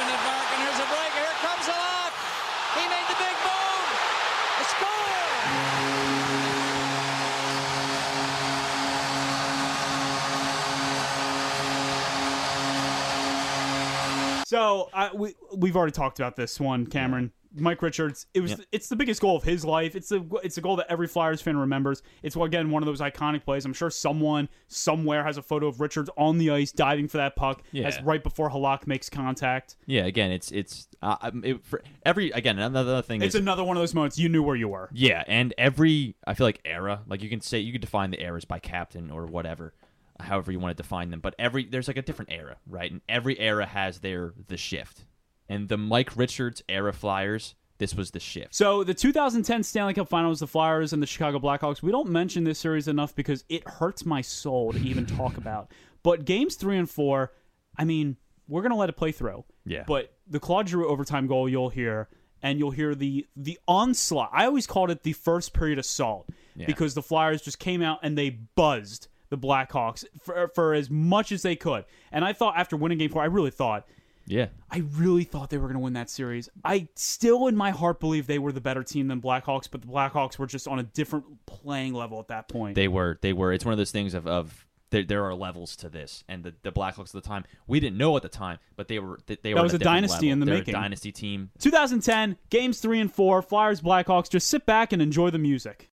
[14.52, 17.32] So I, we we've already talked about this one, Cameron.
[17.54, 18.26] Mike Richards.
[18.34, 18.56] It was Yeah.
[18.70, 19.96] it's the biggest goal of his life.
[19.96, 22.02] It's a it's a goal that every Flyers fan remembers.
[22.22, 23.64] It's again one of those iconic plays.
[23.64, 27.34] I'm sure someone somewhere has a photo of Richards on the ice diving for that
[27.34, 27.62] puck.
[27.72, 27.86] Yeah.
[27.88, 29.76] as right before Halak makes contact.
[29.86, 33.64] Yeah, again, it's it's uh, um, it, for every again another thing It's is another
[33.64, 34.90] one of those moments you knew where you were.
[34.92, 38.22] yeah, and every I feel like era like you can say you could define the
[38.22, 39.72] eras by captain or whatever,
[40.20, 41.20] however you want to define them.
[41.20, 42.90] But every there's like a different era, right?
[42.90, 45.04] And every era has their the shift.
[45.48, 48.54] And the Mike Richards era Flyers, this was the shift.
[48.54, 51.82] So the 2010 Stanley Cup Finals, the Flyers and the Chicago Blackhawks.
[51.82, 55.70] We don't mention this series enough because it hurts my soul to even talk about.
[56.02, 57.32] But games three and four,
[57.76, 58.16] I mean,
[58.48, 59.44] we're gonna let it play through.
[59.64, 59.84] Yeah.
[59.86, 62.08] But the Claude Giroux overtime goal, you'll hear,
[62.42, 64.30] and you'll hear the the onslaught.
[64.32, 66.66] I always called it the first period assault Yeah.
[66.66, 71.32] because the Flyers just came out and they buzzed the Blackhawks for, for as much
[71.32, 71.86] as they could.
[72.12, 73.88] And I thought after winning game four, I really thought.
[74.26, 74.48] Yeah.
[74.70, 76.50] I really thought they were going to win that series.
[76.64, 79.88] I still, in my heart, believe they were the better team than Blackhawks, but the
[79.88, 82.74] Blackhawks were just on a different playing level at that point.
[82.76, 85.74] They were they were it's one of those things of of there, there are levels
[85.76, 88.58] to this, and the, the Blackhawks at the time we didn't know at the time,
[88.76, 90.32] but they were they, they were was a dynasty level.
[90.32, 90.74] in the They're making.
[90.74, 91.50] A dynasty team.
[91.58, 94.28] 2010, games three and four, Flyers, Blackhawks.
[94.28, 95.88] Just sit back and enjoy the music.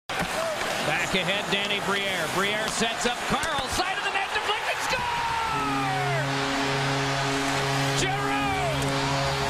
[0.87, 2.29] Back ahead, Danny Briere.
[2.37, 3.69] Briere sets up Carle.
[3.73, 5.01] Side of the net, deflected, score!
[7.97, 8.69] Giroux!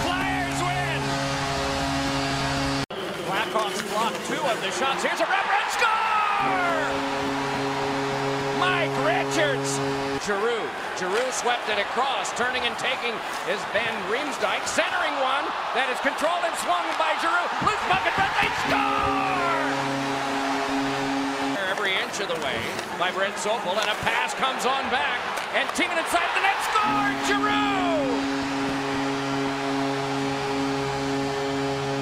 [0.07, 1.03] Flyers win!
[3.26, 5.03] Blackhawks block two of the shots.
[5.03, 6.95] Here's a rubber and score!
[8.62, 9.82] Mike Richards!
[10.22, 10.70] Giroux.
[11.03, 12.30] Giroux swept it across.
[12.39, 13.18] Turning and taking
[13.51, 14.62] is van Riemsdyk.
[14.70, 17.51] Centering one that is controlled and swung by Giroux.
[17.66, 19.54] Loose bucket, but they score!
[22.15, 22.61] Of the way
[22.97, 25.19] by Brent Sopel, and a pass comes on back,
[25.53, 27.17] and Timonen inside the net scored!
[27.27, 27.65] Giroux!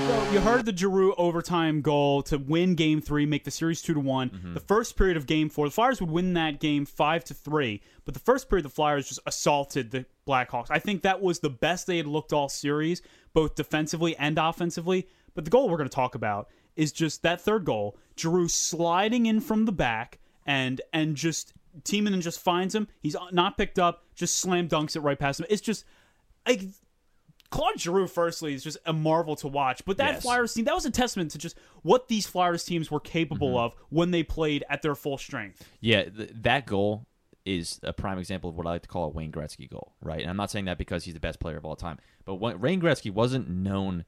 [0.06, 3.94] So you heard the Giroux overtime goal to win Game Three, make the series two
[3.94, 4.28] to one.
[4.28, 4.52] Mm-hmm.
[4.52, 7.80] The first period of Game Four, the Flyers would win that game five to three.
[8.04, 10.66] But the first period, the Flyers just assaulted the Blackhawks.
[10.68, 13.00] I think that was the best they had looked all series,
[13.32, 15.08] both defensively and offensively.
[15.34, 19.26] But the goal we're going to talk about is just that third goal, Giroux sliding
[19.26, 21.52] in from the back and and just
[21.84, 22.88] Timonen just finds him.
[23.00, 25.46] He's not picked up, just slam dunks it right past him.
[25.48, 25.84] It's just
[26.46, 26.62] like
[27.50, 29.84] Claude Giroux, firstly, is just a marvel to watch.
[29.84, 30.22] But that Yes.
[30.22, 33.56] Flyers team, that was a testament to just what these Flyers teams were capable Mm-hmm.
[33.58, 35.62] of when they played at their full strength.
[35.80, 37.06] Yeah, th- that goal
[37.44, 40.20] is a prime example of what I like to call a Wayne Gretzky goal, right?
[40.20, 42.60] And I'm not saying that because he's the best player of all time, but when,
[42.60, 44.04] Wayne Gretzky wasn't known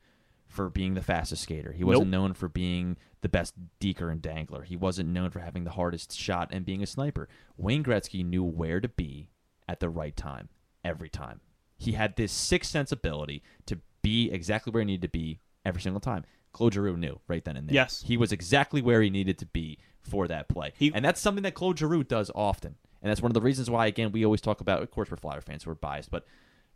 [0.55, 1.73] for being the fastest skater.
[1.73, 2.21] He wasn't Nope.
[2.21, 4.63] known for being the best deker and dangler.
[4.63, 7.29] He wasn't known for having the hardest shot and being a sniper.
[7.57, 9.29] Wayne Gretzky knew where to be
[9.69, 10.49] at the right time
[10.85, 11.41] every time.
[11.77, 15.83] He had this sixth sense ability to be exactly where he needed to be every
[15.83, 16.25] single time.
[16.53, 17.75] Claude Giroux knew right then and there.
[17.75, 18.05] Yes.
[18.07, 20.73] He was exactly where he needed to be for that play.
[20.79, 22.77] He- and that's something that Claude Giroux does often.
[23.03, 25.17] And that's one of the reasons why, again, we always talk about, of course, we're
[25.17, 26.25] Flyer fans, so we're biased, but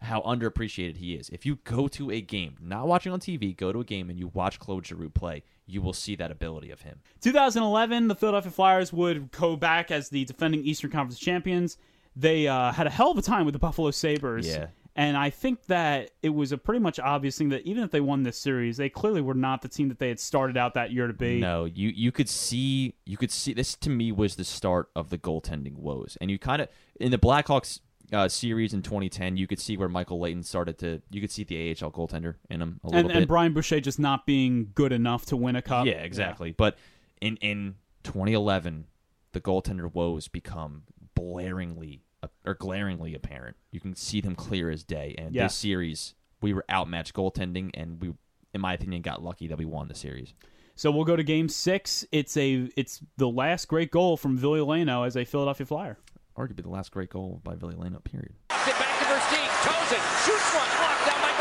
[0.00, 1.28] how underappreciated he is.
[1.30, 4.18] If you go to a game, not watching on TV, go to a game and
[4.18, 7.00] you watch Claude Giroux play, you will see that ability of him.
[7.20, 11.76] 2011, the Philadelphia Flyers would go back as the defending Eastern Conference champions.
[12.14, 14.46] They uh, had a hell of a time with the Buffalo Sabres.
[14.46, 14.68] Yeah.
[14.98, 18.00] And I think that it was a pretty much obvious thing that even if they
[18.00, 20.90] won this series, they clearly were not the team that they had started out that
[20.90, 21.38] year to be.
[21.38, 25.10] No, you you could see you could see this to me was the start of
[25.10, 26.68] the goaltending woes, and you kind of
[26.98, 27.78] in the Blackhawks
[28.12, 31.44] uh, series in 2010, you could see where Michael Leighton started to you could see
[31.44, 33.16] the AHL goaltender in him a little And, bit.
[33.16, 35.86] and Brian Boucher just not being good enough to win a cup.
[35.86, 36.52] Yeah, exactly.
[36.52, 36.78] But
[37.20, 38.86] in in 2011,
[39.32, 40.84] the goaltender woes become
[41.18, 42.00] blaringly
[42.44, 43.56] or glaringly apparent.
[43.70, 45.14] You can see them clear as day.
[45.18, 45.44] And Yeah.
[45.44, 48.12] this series, we were outmatched goaltending, and we,
[48.54, 50.34] in my opinion, got lucky that we won the series.
[50.74, 52.04] So we'll go to game six.
[52.12, 55.98] It's a it's the last great goal from Ville Leino as a Philadelphia Flyer
[56.38, 58.32] arguably the last great goal by Billy Lane up period.
[58.48, 61.32] Back to Versteeg, toes it, shoots one, blocked down by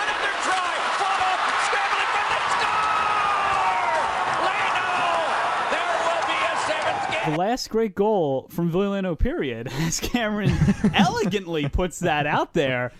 [0.00, 0.72] another try,
[1.28, 4.00] off, scrambling for the score!
[5.70, 7.32] There will be a seventh game!
[7.32, 10.56] The last great goal from Ville Leino period, as Cameron
[10.94, 12.92] elegantly puts that out there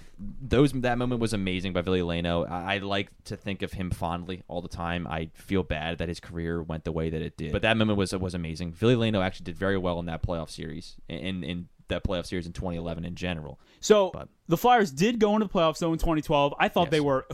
[0.42, 2.48] those that moment was amazing by Billy Leino.
[2.50, 5.06] I, I like to think of him fondly all the time.
[5.06, 7.98] I feel bad that his career went the way that it did, but that moment
[7.98, 8.72] was was amazing.
[8.78, 12.46] Billy Leino actually did very well in that playoff series, in in that playoff series
[12.46, 13.58] in 2011 in general.
[13.80, 16.54] So But- the Flyers did go into the playoffs though in 2012.
[16.58, 16.90] I thought Yes.
[16.90, 17.26] they were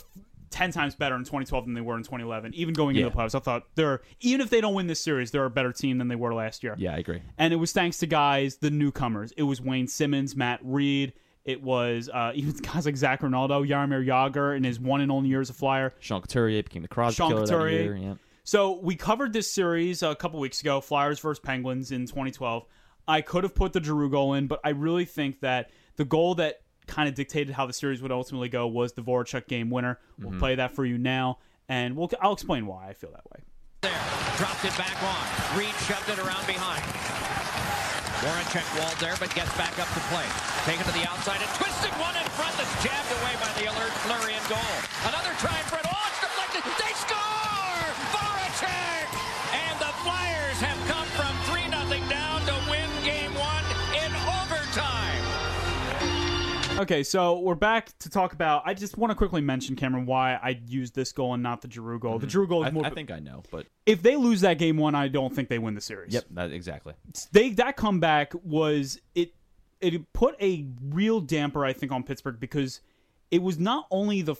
[0.51, 2.55] ten times better in 2012 than they were in 2011.
[2.55, 5.31] Even going into the playoffs, I thought they're even if they don't win this series,
[5.33, 6.75] they're a better team than they were last year.
[6.79, 7.21] Yeah, I agree.
[7.37, 9.33] and it was thanks to guys, the newcomers.
[9.37, 11.13] It was Wayne Simmonds, Matt Read.
[11.47, 15.31] It was uh, even guys like Zac Rinaldo, Jaromir Jagr in his one and only
[15.31, 15.95] year as a Flyer.
[16.01, 17.79] Sean Couturier became the Crosby Sean killer Couturier.
[17.79, 17.97] that year.
[17.97, 18.15] Yeah.
[18.45, 22.65] So we covered this series a couple weeks ago, Flyers versus Penguins in 2012.
[23.09, 26.35] I could have put the Giroux goal in, but I really think that the goal
[26.37, 29.99] that kind of dictated how the series would ultimately go was the Voracek game winner.
[30.19, 30.39] We'll Mm-hmm.
[30.41, 31.39] play that for you now,
[31.69, 33.41] and we'll I'll explain why I feel that way.
[33.83, 33.93] There,
[34.37, 35.59] dropped it back on.
[35.59, 37.36] Read shoved it around behind.
[38.25, 40.25] Warrencheck walled there, but gets back up to play.
[40.65, 43.93] Taken to the outside and twisted one in front that's jabbed away by the alert
[44.05, 44.75] flurry and goal.
[45.05, 45.26] Another
[56.79, 58.63] Okay, so we're back to talk about.
[58.67, 61.71] I just want to quickly mention Cameron why I used this goal and not the
[61.71, 62.19] Giroux goal.
[62.19, 62.79] The Giroux goal is Mm-hmm.
[62.79, 62.87] I, more.
[62.87, 65.59] I think I know, but if they lose that game one, I don't think they
[65.59, 66.13] win the series.
[66.13, 66.95] yep, that, exactly.
[67.33, 69.33] they that comeback was it
[69.81, 72.81] it put a real damper I think on Pittsburgh because
[73.31, 74.35] it was not only the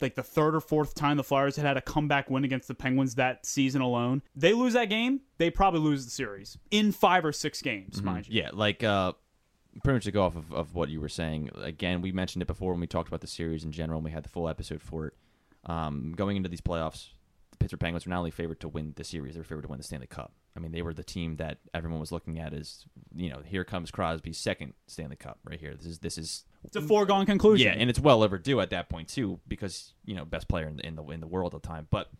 [0.00, 2.74] like the third or fourth time the Flyers had had a comeback win against the
[2.74, 4.22] Penguins that season alone.
[4.36, 8.28] They lose that game, they probably lose the series in 5 or 6 games, mind
[8.28, 8.42] you.
[8.42, 9.12] Yeah, like uh,
[9.82, 11.50] pretty much to go off of, of what you were saying.
[11.62, 13.98] Again, we mentioned it before when we talked about the series in general.
[13.98, 15.14] and We had the full episode for it.
[15.64, 17.08] Um, going into these playoffs,
[17.50, 19.68] the Pittsburgh Penguins were not only favored to win the series, they were favored to
[19.68, 20.32] win the Stanley Cup.
[20.56, 23.64] I mean, they were the team that everyone was looking at as, you know, here
[23.64, 25.74] comes Crosby's second Stanley Cup right here.
[25.74, 27.68] This is this is It's a foregone conclusion.
[27.68, 30.76] yeah, and it's well overdue at that point too, because you know best player in
[30.76, 31.86] the in the, in the world at the time.
[31.90, 32.10] But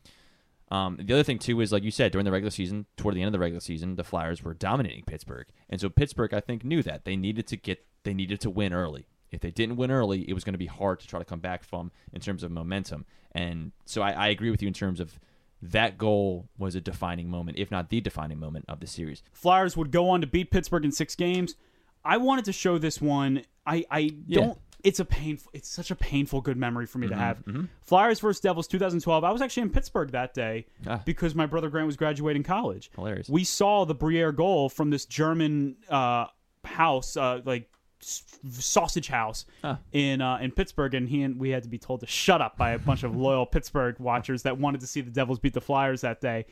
[0.70, 3.20] um, the other thing too is like you said during the regular season, toward the
[3.22, 6.64] end of the regular season, the Flyers were dominating Pittsburgh, and so Pittsburgh I think
[6.64, 9.06] knew that they needed to get they needed to win early.
[9.30, 11.40] If they didn't win early, it was going to be hard to try to come
[11.40, 13.04] back from in terms of momentum.
[13.32, 15.18] And so I, I agree with you in terms of
[15.60, 19.22] that goal was a defining moment, if not the defining moment of the series.
[19.32, 21.56] Flyers would go on to beat Pittsburgh in 6 games.
[22.04, 23.42] I wanted to show this one.
[23.66, 24.40] I I Yeah.
[24.40, 27.38] Don't it's a painful it's such a painful good memory for me to have.
[27.82, 29.24] Flyers versus Devils 2012.
[29.24, 31.02] I was actually in Pittsburgh that day Ah.
[31.04, 32.90] because my brother Grant was graduating college.
[32.94, 33.28] Hilarious.
[33.28, 36.26] We saw the Briere goal from this German uh,
[36.64, 37.68] house uh, like
[38.00, 39.78] sausage house Ah.
[39.92, 42.56] in uh, in Pittsburgh and he and we had to be told to shut up
[42.56, 45.60] by a bunch of loyal Pittsburgh watchers that wanted to see the Devils beat the
[45.60, 46.46] Flyers that day.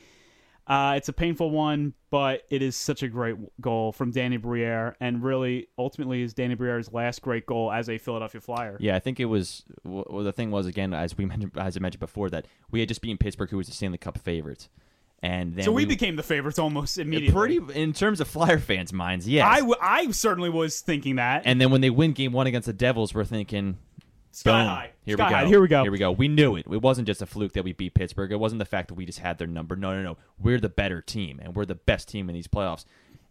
[0.67, 4.97] Uh, it's a painful one, but it is such a great goal from Danny Briere,
[5.01, 8.77] and really, ultimately, is Danny Briere's last great goal as a Philadelphia Flyer.
[8.81, 9.65] Yeah, I think it was.
[9.85, 12.89] Well, the thing was again, as we mentioned, as I mentioned before, that we had
[12.89, 14.69] just beaten Pittsburgh, who was the Stanley Cup favorite,
[15.23, 17.33] and then so we, became the favorites almost immediately.
[17.33, 19.29] pretty in terms of Flyer fans' minds.
[19.29, 21.43] Yes, I, w- I certainly was thinking that.
[21.45, 23.79] and then when they win Game One against the Devils, we're thinking.
[24.37, 24.91] Sky boom, high.
[25.07, 25.35] Here Sky we go.
[25.37, 25.47] high.
[25.47, 25.83] Here we go.
[25.83, 26.13] Here we go.
[26.13, 26.67] We knew it.
[26.71, 28.31] It wasn't just a fluke that we beat Pittsburgh.
[28.31, 29.77] It wasn't the fact that we just had their number.
[29.77, 30.19] No, no, no.
[30.39, 32.85] We're the better team, and we're the best team in these playoffs.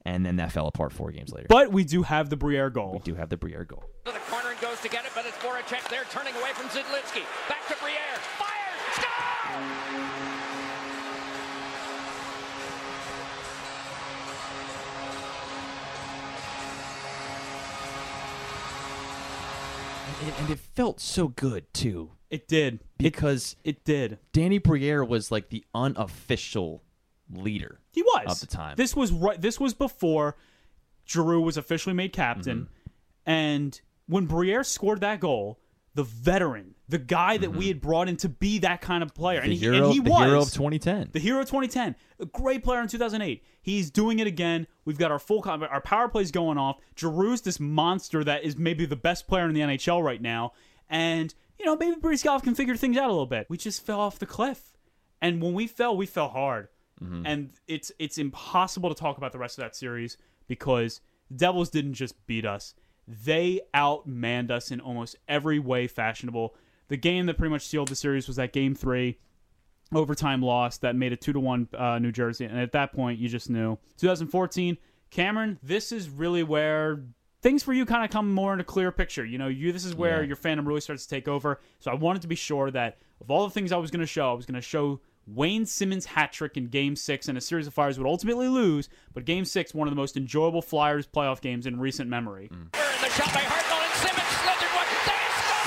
[0.03, 1.45] And then that fell apart four games later.
[1.47, 2.93] but we do have the Briere goal.
[2.93, 3.84] we do have the Briere goal.
[4.06, 6.68] To the corner and goes to get it, but it's Voracek there turning away from
[6.70, 7.22] Zidlinski.
[7.49, 8.05] Back to Briere.
[20.28, 22.80] It, and it felt so good too, It did.
[22.97, 24.20] Because it did.
[24.34, 26.84] Danny Briere was like the unofficial
[27.32, 27.80] leader.
[27.91, 28.76] He was Of the time.
[28.78, 29.39] This was right.
[29.39, 30.36] This was before
[31.07, 33.30] Giroux was officially made captain, Mm-hmm.
[33.32, 35.59] and when Briere scored that goal,
[35.95, 39.42] the veteran, the guy that we had brought in to be that kind of player,
[39.42, 39.50] Mm-hmm.
[39.50, 41.10] The and, he, hero, and he the hero of 2010.
[41.14, 43.44] the hero of 2010, a great player in 2008.
[43.62, 44.68] He's doing it again.
[44.86, 46.78] We've got our full com- our power plays going off.
[46.96, 50.54] Giroux's this monster that is maybe the best player in the NHL right now,
[50.90, 53.48] and you know maybe Bryzgalov can figure things out a little bit.
[53.50, 54.74] We just fell off the cliff,
[55.22, 56.68] and when we fell, we fell hard,
[57.26, 60.18] and it's it's impossible to talk about the rest of that series
[60.48, 62.76] because the Devils didn't just beat us;
[63.08, 66.56] they outmanned us in almost every way fashionable.
[66.88, 69.18] The game that pretty much sealed the series was that game three
[69.94, 73.20] overtime loss that made it two to one uh, New Jersey, and at that point
[73.20, 73.78] you just knew.
[73.98, 74.78] 2014,
[75.12, 77.04] Cameron, this is really where
[77.42, 79.24] things for you kind of come more into clear picture.
[79.26, 80.28] You know, you this is where Yeah.
[80.28, 81.60] your fandom really starts to take over.
[81.80, 84.06] So I wanted to be sure that of all the things I was going to
[84.08, 87.42] show, I was going to show Wayne Simmonds hat trick in Game Six, and a
[87.42, 88.90] series of Flyers would ultimately lose.
[89.14, 92.50] But Game Six, one of the most enjoyable Flyers playoff games in recent memory.
[92.74, 94.86] The shot by Hartnell and Simmonds slithered one.
[95.06, 95.66] They score!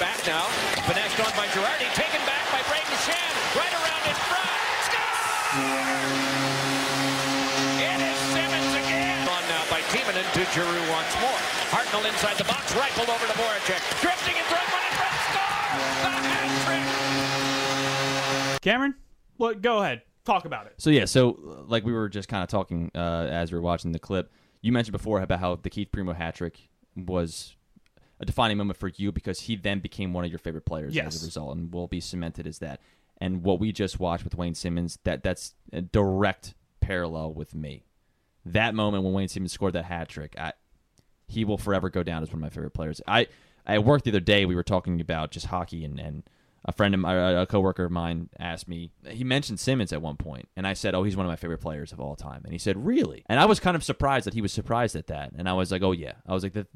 [0.00, 0.46] Back now.
[0.86, 1.90] Finessed on by Girardi.
[1.98, 3.34] Taken back by Brayden Schenn.
[3.58, 4.62] Right around in front.
[4.86, 5.58] Score!
[7.82, 9.26] It is Simmonds again.
[9.26, 11.40] On now by Timonen to Giroux once more.
[11.74, 12.70] Hartnell inside the box.
[12.78, 13.82] Rifled over to Voracek.
[14.00, 14.70] Drifting in front.
[14.70, 15.18] One in front.
[15.34, 15.50] Score!
[15.98, 16.86] The hat trick!
[18.62, 18.94] Cameron,
[19.38, 20.74] well, go ahead, talk about it.
[20.76, 23.62] So yeah, so uh, like we were just kind of talking uh, as we were
[23.62, 24.30] watching the clip.
[24.60, 27.56] You mentioned before about how the Keith Primeau hat trick was
[28.20, 31.14] a defining moment for you because he then became one of your favorite players Yes.
[31.16, 32.80] as a result, and will be cemented as that.
[33.18, 37.84] And what we just watched with Wayne Simmonds, that that's a direct parallel with me.
[38.46, 40.52] That moment when Wayne Simmonds scored that hat trick, I,
[41.26, 43.00] he will forever go down as one of my favorite players.
[43.06, 43.26] I
[43.66, 46.22] at work the other day we were talking about just hockey and and
[46.64, 50.16] a friend of mine, a coworker of mine asked me he mentioned Simmonds at one
[50.16, 52.52] point and I said oh he's one of my favorite players of all time and
[52.52, 55.32] he said really and I was kind of surprised that he was surprised at that
[55.36, 56.66] and I was like oh yeah I was like the,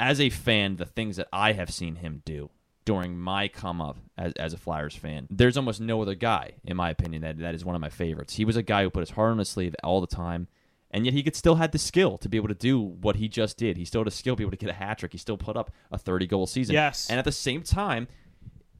[0.00, 2.50] as a fan the things that I have seen him do
[2.84, 6.76] during my come up as, as a Flyers fan there's almost no other guy in
[6.76, 9.00] my opinion that that is one of my favorites he was a guy who put
[9.00, 10.48] his heart on his sleeve all the time
[10.90, 13.28] and yet he could still had the skill to be able to do what he
[13.28, 13.76] just did.
[13.76, 15.12] He still had the skill to be able to get a hat trick.
[15.12, 16.74] He still put up a 30 goal season.
[16.74, 17.08] Yes.
[17.08, 18.08] And at the same time,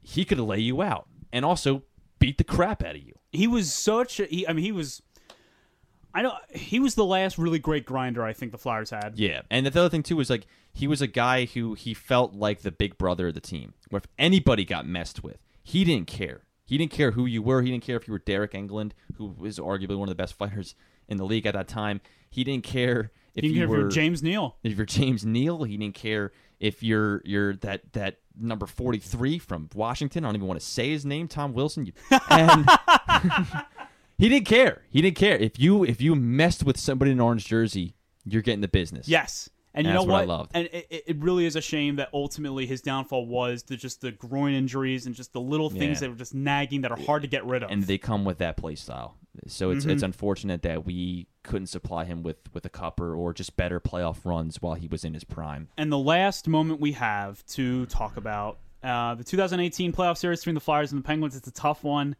[0.01, 1.83] he could lay you out and also
[2.19, 3.13] beat the crap out of you.
[3.31, 4.19] He was such.
[4.19, 5.01] A, he, I mean, he was.
[6.13, 9.13] I know he was the last really great grinder I think the Flyers had.
[9.17, 9.41] Yeah.
[9.49, 12.61] And the other thing too was like he was a guy who he felt like
[12.61, 13.73] the big brother of the team.
[13.89, 16.41] Where if anybody got messed with, he didn't care.
[16.65, 17.61] He didn't care who you were.
[17.61, 20.33] He didn't care if you were Deryk Engelland, who was arguably one of the best
[20.35, 20.75] fighters
[21.09, 21.99] in the league at that time.
[22.29, 24.55] He didn't care if didn't you care if were you were James Neal.
[24.63, 29.69] If you're James Neal, he didn't care if you're you're that that number 43 from
[29.75, 30.23] Washington.
[30.23, 31.85] I don't even want to say his name, Tom Wilson.
[31.87, 31.93] You-
[32.29, 32.65] And
[34.21, 34.83] he didn't care.
[34.89, 37.95] He didn't care if you if you messed with somebody in an orange jersey,
[38.25, 39.07] you're getting the business.
[39.07, 39.49] Yes.
[39.73, 40.27] And you know what I what?
[40.27, 40.51] loved.
[40.53, 44.01] And it, it- it really is a shame that ultimately his downfall was the, just
[44.01, 46.07] the groin injuries and just the little things Yeah.
[46.07, 47.71] that were just nagging that are hard to get rid of.
[47.71, 49.15] and they come with that play style.
[49.47, 49.91] So it's Mm-hmm.
[49.91, 54.25] it's unfortunate that we couldn't supply him with with a cupper or just better playoff
[54.25, 55.69] runs while he was in his prime.
[55.77, 60.55] And the last moment we have to talk about uh, the 2018 playoff series between
[60.55, 61.35] the Flyers and the Penguins.
[61.37, 62.15] It's a tough one.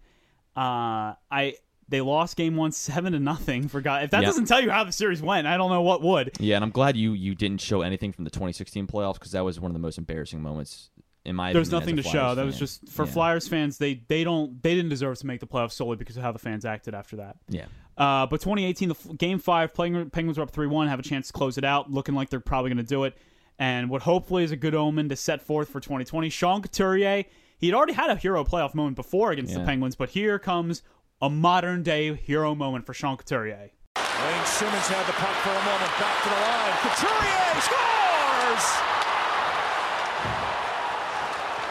[0.55, 1.55] Uh, I
[1.91, 3.67] they lost game one seven to nothing.
[3.67, 4.27] For God, if that Yeah.
[4.27, 6.31] doesn't tell you how the series went, I don't know what would.
[6.39, 9.45] Yeah, and I'm glad you you didn't show anything from the 2016 playoffs because that
[9.45, 10.89] was one of the most embarrassing moments
[11.25, 11.51] in my.
[11.53, 12.11] There was nothing to show.
[12.11, 13.11] Flyers That was just for Yeah.
[13.11, 13.77] Flyers fans.
[13.77, 16.39] They they don't they didn't deserve to make the playoffs solely because of how the
[16.39, 17.37] fans acted after that.
[17.47, 17.65] Yeah.
[17.97, 21.27] Uh, but 2018, the game five, Penguins Penguins were up 3 1, have a chance
[21.27, 23.15] to close it out, looking like they're probably going to do it.
[23.59, 26.29] And what hopefully is a good omen to set forth for 2020.
[26.29, 27.25] Sean Couturier,
[27.59, 30.81] he had already had a hero playoff moment before against the Penguins, but here comes
[31.21, 33.69] a modern day hero moment for Sean Couturier.
[33.95, 35.91] Wayne Simmonds had the puck for a moment.
[35.99, 36.73] Back to the line.
[36.81, 38.65] Couturier scores!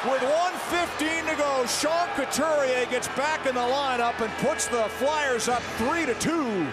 [0.02, 5.48] With 115 to go, Sean Couturier gets back in the lineup and puts the Flyers
[5.48, 6.66] up 3 to 2.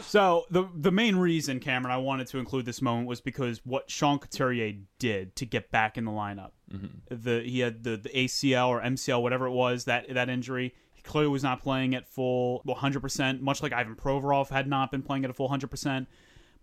[0.00, 3.90] So the the main reason, Cameron, I wanted to include this moment was because what
[3.90, 6.50] Sean Couturier did to get back in the lineup.
[6.72, 7.14] Mm-hmm.
[7.22, 10.74] The he had the, the ACL or MCL, whatever it was that that injury.
[11.04, 13.00] Clearly was not playing at full 100.
[13.00, 15.70] percent Much like Ivan Provorov had not been playing at a full 100.
[15.70, 16.08] percent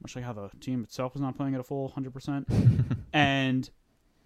[0.01, 2.13] Much like how the team itself was not playing at a full 100.
[2.13, 2.47] percent
[3.13, 3.69] And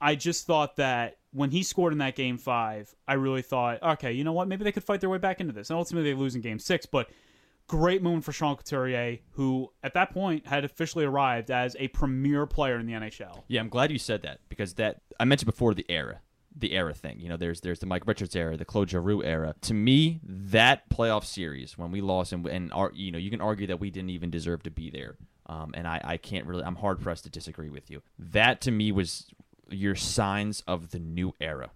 [0.02, 4.12] I just thought that when he scored in that game five, I really thought, okay,
[4.12, 4.48] you know what?
[4.48, 5.70] Maybe they could fight their way back into this.
[5.70, 6.86] And ultimately, they lose in game six.
[6.86, 7.10] But
[7.68, 12.46] great moment for Sean Couturier, who at that point had officially arrived as a premier
[12.46, 13.44] player in the NHL.
[13.48, 16.22] Yeah, I'm glad you said that because that I mentioned before the era,
[16.58, 17.20] the era thing.
[17.20, 19.56] You know, there's there's the Mike Richards era, the Claude Giroux era.
[19.62, 23.42] To me, that playoff series when we lost and and ar- you know you can
[23.42, 25.16] argue that we didn't even deserve to be there.
[25.48, 28.02] Um, and I, I can't really I'm hard pressed to disagree with you.
[28.18, 29.28] That to me was
[29.70, 31.72] your signs of the new era,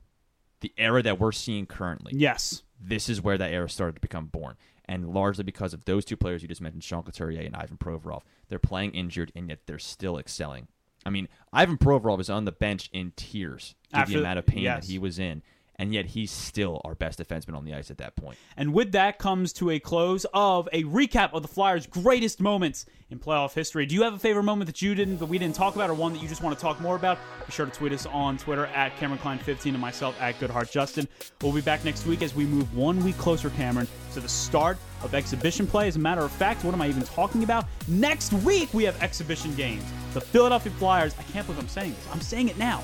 [0.61, 2.63] the era that we're seeing currently Yes.
[2.79, 4.55] this is where that era started to become born.
[4.85, 8.21] And largely because of those two players you just mentioned, Sean Couturier and Ivan Provorov.
[8.47, 10.67] They're playing injured, and yet they're still excelling.
[11.05, 14.63] I mean, Ivan Provorov is on the bench in tears After- the amount of pain
[14.63, 14.85] yes.
[14.85, 15.41] that he was in,
[15.79, 18.37] and yet he's still our best defenseman on the ice at that point.
[18.57, 22.85] And with that comes to a close of a recap of the Flyers' greatest moments
[23.09, 23.85] in playoff history.
[23.85, 25.93] Do you have a favorite moment that you didn't that we didn't talk about, or
[25.95, 27.17] one that you just want to talk more about?
[27.45, 30.69] Be sure to tweet us on Twitter at Cameron Kline 15 and myself at Goodhart
[30.69, 31.07] Justin.
[31.41, 34.77] We'll be back next week as we move one week closer, Cameron, to the start
[35.01, 35.87] of exhibition play.
[35.87, 37.65] As a matter of fact, what am I even talking about?
[37.87, 39.83] Next week we have exhibition games.
[40.13, 41.15] The Philadelphia Flyers.
[41.17, 42.07] I can't believe I'm saying this.
[42.11, 42.83] I'm saying it now.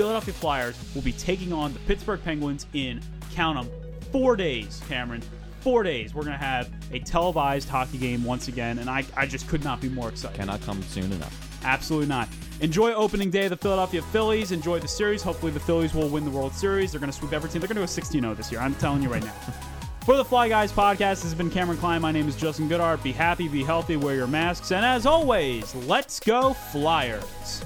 [0.00, 3.02] Philadelphia Flyers will be taking on the Pittsburgh Penguins in
[3.34, 3.70] count them,
[4.10, 5.22] four days, Cameron.
[5.60, 6.14] Four days.
[6.14, 9.78] We're gonna have a televised hockey game once again, and I, I just could not
[9.78, 10.38] be more excited.
[10.38, 11.62] Cannot come soon enough.
[11.66, 12.30] Absolutely not.
[12.62, 14.52] Enjoy opening day of the Philadelphia Phillies.
[14.52, 15.22] Enjoy the series.
[15.22, 16.92] Hopefully, the Phillies will win the World Series.
[16.92, 17.60] They're going to sweep every team.
[17.60, 18.62] They're going to go 16 0 this year.
[18.62, 19.34] I'm telling you right now.
[20.06, 22.00] For the Fly Guys podcast, this has been Cameron Kline.
[22.00, 23.02] My name is Justin Goodhart.
[23.02, 27.62] Be happy, be healthy, wear your masks, and as always, let's go Flyers.